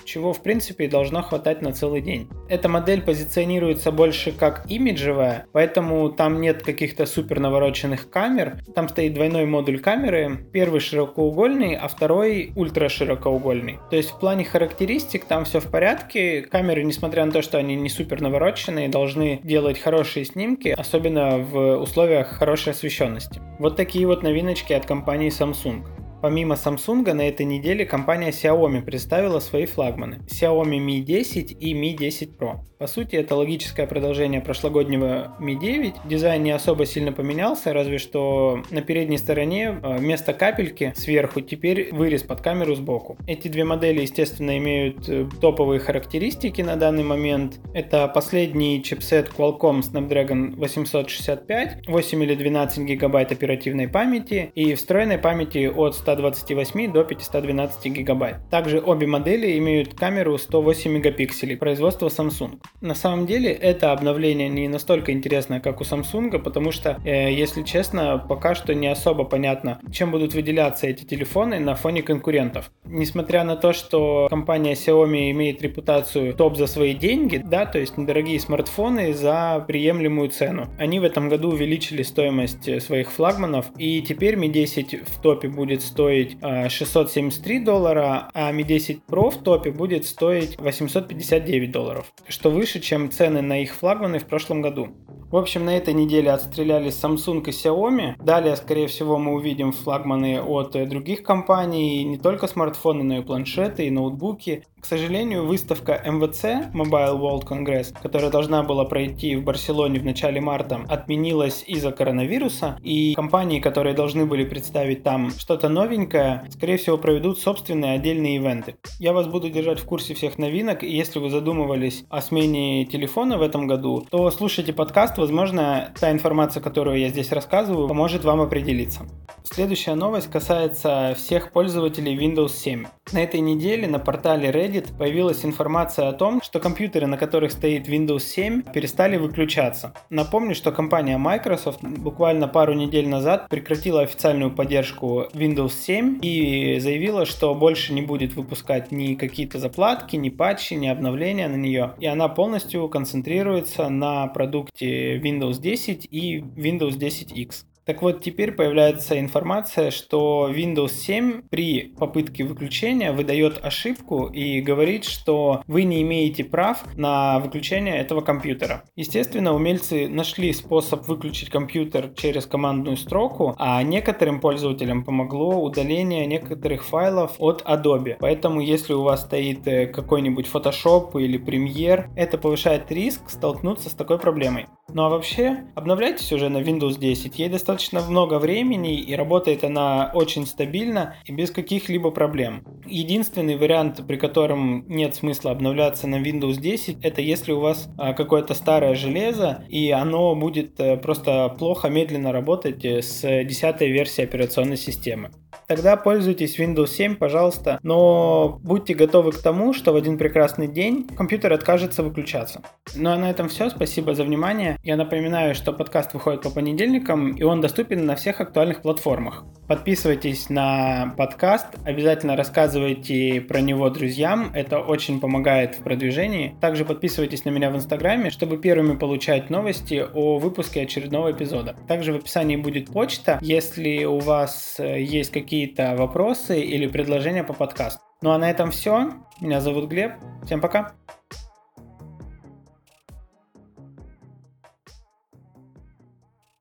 чего 0.05 0.33
в 0.33 0.43
принципе 0.43 0.89
должно 0.89 1.14
должно 1.15 1.29
хватать 1.29 1.63
на 1.63 1.73
целый 1.73 2.01
день. 2.01 2.29
Эта 2.49 2.69
модель 2.69 3.01
позиционируется 3.03 3.93
больше 3.93 4.33
как 4.33 4.65
имиджевая, 4.69 5.47
поэтому 5.53 6.09
там 6.11 6.41
нет 6.41 6.63
каких-то 6.63 7.07
супер 7.07 7.41
навороченных 7.41 8.11
камер. 8.11 8.59
Там 8.75 8.89
стоит 8.89 9.15
двойной 9.15 9.47
модуль 9.47 9.79
камеры, 9.79 10.47
первый 10.53 10.81
широкоугольный, 10.81 11.77
а 11.77 11.87
второй 11.89 12.53
ультра 12.57 12.89
широкоугольный. 12.89 13.79
То 13.91 13.97
есть 13.97 14.11
в 14.11 14.19
плане 14.19 14.45
характеристик 14.45 15.25
там 15.25 15.45
все 15.45 15.61
в 15.61 15.71
порядке. 15.71 16.43
Камеры, 16.43 16.83
несмотря 16.83 17.25
на 17.25 17.33
то, 17.33 17.43
что 17.43 17.59
они 17.59 17.77
не 17.77 17.89
супер 17.89 18.21
навороченные, 18.21 18.89
должны 18.89 19.41
делать 19.45 19.79
хорошие 19.79 20.25
снимки, 20.25 20.69
особенно 20.69 21.39
в 21.39 21.77
условиях 21.77 22.29
хорошей 22.29 22.73
освещенности. 22.73 23.41
Вот 23.59 23.77
такие 23.77 24.07
вот 24.07 24.23
новиночки 24.23 24.73
от 24.73 24.85
компании 24.87 25.31
Samsung. 25.31 25.85
Помимо 26.25 26.55
Samsung, 26.55 27.13
на 27.13 27.29
этой 27.29 27.45
неделе 27.45 27.85
компания 27.85 28.31
Xiaomi 28.31 28.81
представила 28.81 29.41
свои 29.41 29.67
флагманы 29.67 30.21
Xiaomi 30.27 30.79
Mi 30.79 31.01
10 31.01 31.55
и 31.61 31.75
Mi 31.75 31.95
10 31.95 32.31
Pro. 32.39 32.61
По 32.79 32.87
сути, 32.87 33.17
это 33.17 33.37
логическое 33.37 33.87
продолжение 33.87 34.41
прошлогоднего 34.41 35.37
Mi 35.39 35.55
9. 35.55 35.95
Дизайн 36.07 36.43
не 36.43 36.51
особо 36.51 36.87
сильно 36.87 37.13
поменялся, 37.13 37.75
разве 37.75 37.99
что 37.99 38.63
на 38.71 38.81
передней 38.81 39.19
стороне 39.19 39.79
э, 39.83 39.97
вместо 39.99 40.33
капельки 40.33 40.95
сверху 40.97 41.43
теперь 41.43 41.93
вырез 41.93 42.23
под 42.23 42.41
камеру 42.41 42.75
сбоку. 42.75 43.19
Эти 43.27 43.49
две 43.49 43.65
модели, 43.65 44.01
естественно, 44.01 44.57
имеют 44.57 45.07
э, 45.11 45.27
топовые 45.43 45.79
характеристики 45.79 46.63
на 46.63 46.77
данный 46.77 47.05
момент. 47.05 47.61
Это 47.75 48.09
последний 48.09 48.83
чипсет 48.83 49.29
Qualcomm 49.29 49.81
Snapdragon 49.81 50.57
865, 50.57 51.87
8 51.87 52.25
или 52.25 52.35
12 52.35 52.85
гигабайт 52.85 53.31
оперативной 53.31 53.89
памяти 53.89 54.51
и 54.55 54.75
встроенной 54.75 55.19
памяти 55.19 55.67
от 55.67 55.95
100 55.95 56.14
128 56.15 56.93
до 56.93 57.05
512 57.05 57.87
гигабайт. 57.87 58.37
Также 58.51 58.81
обе 58.81 59.07
модели 59.07 59.59
имеют 59.59 59.95
камеру 59.95 60.39
108 60.39 60.93
мегапикселей 60.93 61.57
производства 61.57 62.07
Samsung. 62.09 62.61
На 62.81 62.95
самом 62.95 63.27
деле 63.27 63.51
это 63.51 63.93
обновление 63.93 64.49
не 64.49 64.69
настолько 64.69 65.13
интересное, 65.13 65.61
как 65.61 65.81
у 65.81 65.85
Samsung, 65.85 66.39
потому 66.39 66.71
что, 66.71 67.01
э, 67.05 67.33
если 67.33 67.63
честно, 67.63 68.25
пока 68.29 68.55
что 68.55 68.75
не 68.75 68.87
особо 68.87 69.25
понятно, 69.25 69.81
чем 69.93 70.11
будут 70.11 70.35
выделяться 70.35 70.87
эти 70.87 71.05
телефоны 71.05 71.59
на 71.59 71.75
фоне 71.75 72.03
конкурентов. 72.03 72.71
Несмотря 72.85 73.45
на 73.45 73.57
то, 73.57 73.73
что 73.73 74.29
компания 74.31 74.75
Xiaomi 74.75 75.31
имеет 75.33 75.63
репутацию 75.63 76.35
топ 76.35 76.57
за 76.57 76.67
свои 76.67 76.95
деньги, 76.95 77.43
да, 77.45 77.67
то 77.67 77.79
есть 77.79 77.99
недорогие 77.99 78.39
смартфоны 78.39 79.15
за 79.15 79.65
приемлемую 79.67 80.29
цену. 80.29 80.69
Они 80.79 81.01
в 81.01 81.05
этом 81.05 81.29
году 81.29 81.49
увеличили 81.51 82.03
стоимость 82.03 82.69
э, 82.69 82.81
своих 82.81 83.11
флагманов, 83.11 83.67
и 83.79 84.01
теперь 84.03 84.37
Mi 84.37 84.49
10 84.49 85.09
в 85.09 85.21
топе 85.21 85.49
будет 85.49 85.83
стоить 85.83 86.04
стоить 86.05 86.37
673 86.71 87.57
э, 87.57 87.65
доллара, 87.65 88.29
а 88.35 88.53
Mi 88.53 88.63
10 88.63 89.01
Pro 89.09 89.31
в 89.31 89.43
топе 89.43 89.71
будет 89.71 90.05
стоить 90.05 90.59
859 90.59 91.71
долларов, 91.71 92.13
что 92.29 92.51
выше, 92.51 92.81
чем 92.81 93.11
цены 93.11 93.41
на 93.41 93.63
их 93.63 93.75
флагманы 93.75 94.19
в 94.19 94.27
прошлом 94.27 94.61
году. 94.61 94.89
В 95.35 95.37
общем, 95.37 95.65
на 95.65 95.77
этой 95.77 95.95
неделе 95.95 96.31
отстрелялись 96.31 96.95
Samsung 96.95 97.43
и 97.45 97.51
Xiaomi. 97.51 98.23
Далее, 98.23 98.55
скорее 98.55 98.87
всего, 98.87 99.19
мы 99.19 99.33
увидим 99.33 99.73
флагманы 99.73 100.41
от 100.41 100.77
э, 100.77 100.87
других 100.87 101.25
компаний, 101.25 102.05
не 102.05 102.19
только 102.19 102.47
смартфоны, 102.47 103.03
но 103.03 103.19
и 103.19 103.21
планшеты, 103.21 103.89
и 103.89 103.91
ноутбуки. 103.91 104.63
К 104.85 104.87
сожалению, 104.87 105.47
выставка 105.47 105.99
MWC, 106.07 106.75
Mobile 106.75 107.19
World 107.19 107.49
Congress, 107.49 107.97
которая 108.03 108.31
должна 108.31 108.63
была 108.63 108.85
пройти 108.85 109.35
в 109.35 109.43
Барселоне 109.43 109.99
в 109.99 110.05
начале 110.05 110.43
марта, 110.43 110.83
отменилась 110.91 111.65
из-за 111.67 111.91
коронавируса, 111.91 112.79
и 112.83 113.15
компании, 113.15 113.61
которые 113.61 113.95
должны 113.95 114.27
были 114.27 114.45
представить 114.45 115.03
там 115.03 115.31
что-то 115.31 115.71
новенькое, 115.71 116.47
скорее 116.51 116.77
всего, 116.77 116.99
проведут 116.99 117.39
собственные 117.39 117.95
отдельные 117.95 118.37
ивенты. 118.37 118.77
Я 119.01 119.15
вас 119.15 119.27
буду 119.27 119.49
держать 119.49 119.81
в 119.81 119.87
курсе 119.87 120.13
всех 120.13 120.37
новинок, 120.37 120.85
и 120.85 120.95
если 120.95 121.19
вы 121.19 121.31
задумывались 121.31 122.05
о 122.11 122.21
смене 122.21 122.85
телефона 122.85 123.39
в 123.39 123.43
этом 123.43 123.67
году, 123.67 124.07
то 124.11 124.31
слушайте 124.31 124.75
подкаст, 124.75 125.17
возможно, 125.25 125.91
та 125.99 126.11
информация, 126.11 126.63
которую 126.63 126.99
я 126.99 127.09
здесь 127.09 127.33
рассказываю, 127.33 127.89
поможет 127.89 128.25
вам 128.25 128.43
определиться. 128.43 129.07
Следующая 129.43 129.95
новость 129.95 130.31
касается 130.31 131.15
всех 131.17 131.53
пользователей 131.53 132.17
Windows 132.17 132.51
7. 132.51 132.87
На 133.13 133.23
этой 133.23 133.41
неделе 133.41 133.87
на 133.87 133.99
портале 133.99 134.51
Reddit 134.51 134.97
появилась 134.99 135.45
информация 135.45 136.09
о 136.09 136.13
том, 136.13 136.41
что 136.43 136.61
компьютеры, 136.61 137.07
на 137.07 137.17
которых 137.17 137.53
стоит 137.53 137.87
Windows 137.87 138.21
7, 138.21 138.63
перестали 138.63 139.17
выключаться. 139.17 139.95
Напомню, 140.11 140.55
что 140.55 140.73
компания 140.73 141.19
Microsoft 141.19 141.83
буквально 141.83 142.49
пару 142.49 142.73
недель 142.73 143.07
назад 143.07 143.49
прекратила 143.49 144.01
официальную 144.01 144.51
поддержку 144.51 145.27
Windows 145.35 145.73
7 145.73 146.19
и 146.23 146.79
заявила, 146.81 147.27
что 147.27 147.55
больше 147.55 147.93
не 147.93 148.03
будет 148.03 148.35
выпускать 148.35 148.91
ни 148.93 149.15
какие-то 149.15 149.59
заплатки, 149.59 150.17
ни 150.17 150.31
патчи, 150.31 150.75
ни 150.75 150.89
обновления 150.89 151.49
на 151.49 151.57
нее. 151.57 151.93
И 152.01 152.07
она 152.07 152.29
полностью 152.29 152.89
концентрируется 152.89 153.89
на 153.91 154.27
продукте 154.27 155.14
Windows 155.19 155.61
10 155.61 156.09
и 156.11 156.41
Windows 156.57 156.97
10X. 156.97 157.65
Так 157.85 158.01
вот, 158.01 158.23
теперь 158.23 158.53
появляется 158.53 159.21
информация, 159.21 159.91
что 159.91 160.51
Windows 160.51 160.93
7 160.93 161.43
при 161.51 161.93
попытке 161.99 162.43
выключения 162.45 163.13
выдает 163.13 163.63
ошибку 163.63 164.27
и 164.27 164.63
говорит, 164.63 165.05
что 165.05 165.63
вы 165.67 165.85
не 165.85 166.01
имеете 166.01 166.45
прав 166.45 166.85
на 166.97 167.41
выключение 167.41 167.99
этого 167.99 168.23
компьютера. 168.23 168.85
Естественно, 168.97 169.55
умельцы 169.55 170.09
нашли 170.09 170.53
способ 170.55 171.07
выключить 171.07 171.51
компьютер 171.51 172.11
через 172.17 172.47
командную 172.47 172.97
строку, 172.97 173.55
а 173.59 173.83
некоторым 173.83 174.41
пользователям 174.41 175.05
помогло 175.05 175.63
удаление 175.63 176.25
некоторых 176.27 176.85
файлов 176.85 177.35
от 177.39 177.63
Adobe. 177.63 178.17
Поэтому, 178.19 178.61
если 178.61 178.95
у 178.95 179.03
вас 179.03 179.23
стоит 179.23 179.67
э, 179.67 179.87
какой-нибудь 179.87 180.49
Photoshop 180.51 181.21
или 181.21 181.39
Premiere, 181.39 182.07
это 182.17 182.39
повышает 182.39 182.91
риск 182.91 183.29
столкнуться 183.29 183.91
с 183.91 183.93
такой 183.93 184.19
проблемой. 184.19 184.67
Ну 184.89 185.05
а 185.05 185.09
вообще, 185.09 185.65
обновляйтесь 185.75 186.33
уже 186.33 186.49
на 186.49 186.59
Windows 186.59 186.99
10, 186.99 187.39
ей 187.39 187.49
достаточно 187.49 187.74
много 188.09 188.39
времени 188.39 189.01
и 189.01 189.15
работает 189.15 189.65
она 189.65 190.11
очень 190.15 190.47
стабильно 190.47 191.17
и 191.25 191.33
без 191.33 191.51
каких-либо 191.51 192.11
проблем. 192.11 192.65
Единственный 192.87 193.57
вариант, 193.57 194.07
при 194.07 194.17
котором 194.17 194.85
нет 194.89 195.15
смысла 195.15 195.51
обновляться 195.51 196.07
на 196.07 196.17
Windows 196.17 196.61
10, 196.61 197.05
это 197.05 197.21
если 197.21 197.53
у 197.53 197.61
вас 197.61 197.89
а, 197.99 198.13
какое-то 198.13 198.55
старое 198.55 198.95
железо 198.95 199.65
и 199.69 199.91
оно 199.91 200.35
будет 200.35 200.79
а, 200.79 200.97
просто 200.97 201.55
плохо, 201.59 201.89
медленно 201.89 202.33
работать 202.33 202.85
э, 202.85 203.03
с 203.03 203.21
10 203.23 203.81
версией 203.81 204.27
операционной 204.27 204.77
системы 204.77 205.31
тогда 205.67 205.97
пользуйтесь 205.97 206.59
Windows 206.59 206.89
7, 206.89 207.17
пожалуйста, 207.17 207.79
но 207.83 208.61
будьте 208.63 208.95
готовы 208.95 209.33
к 209.33 209.39
тому, 209.39 209.73
что 209.73 209.93
в 209.93 209.97
один 209.97 210.19
прекрасный 210.19 210.69
день 210.69 211.09
компьютер 211.17 211.53
откажется 211.53 212.03
выключаться. 212.03 212.63
Ну 212.95 213.11
а 213.11 213.17
на 213.17 213.31
этом 213.31 213.49
все, 213.49 213.71
спасибо 213.71 214.15
за 214.15 214.25
внимание. 214.25 214.79
Я 214.83 214.97
напоминаю, 214.97 215.55
что 215.55 215.73
подкаст 215.73 216.15
выходит 216.15 216.43
по 216.43 216.51
понедельникам, 216.51 217.33
и 217.33 217.43
он 217.43 217.61
доступен 217.61 218.07
на 218.07 218.17
всех 218.17 218.41
актуальных 218.41 218.83
платформах. 218.83 219.45
Подписывайтесь 219.67 220.51
на 220.51 221.15
подкаст, 221.17 221.67
обязательно 221.85 222.37
рассказывайте 222.37 223.41
про 223.41 223.61
него 223.61 223.89
друзьям, 223.91 224.51
это 224.55 224.79
очень 224.79 225.21
помогает 225.21 225.77
в 225.77 225.83
продвижении. 225.83 226.57
Также 226.61 226.85
подписывайтесь 226.85 227.45
на 227.45 227.51
меня 227.51 227.71
в 227.71 227.77
Инстаграме, 227.77 228.31
чтобы 228.31 228.59
первыми 228.59 228.97
получать 228.97 229.51
новости 229.51 230.05
о 230.13 230.39
выпуске 230.39 230.83
очередного 230.83 231.33
эпизода. 231.33 231.77
Также 231.89 232.13
в 232.13 232.17
описании 232.17 232.57
будет 232.57 232.93
почта, 232.93 233.39
если 233.41 234.05
у 234.05 234.19
вас 234.19 234.77
э, 234.79 235.03
есть 235.03 235.33
какие-то 235.55 235.95
вопросы 235.97 236.61
или 236.61 236.89
предложения 236.89 237.45
по 237.45 237.53
подкасту. 237.53 238.01
Ну 238.23 238.33
а 238.33 238.39
на 238.39 238.51
этом 238.51 238.73
все. 238.73 239.13
Меня 239.41 239.61
зовут 239.61 239.89
Глеб. 239.89 240.15
Всем 240.45 240.61
пока. 240.61 240.95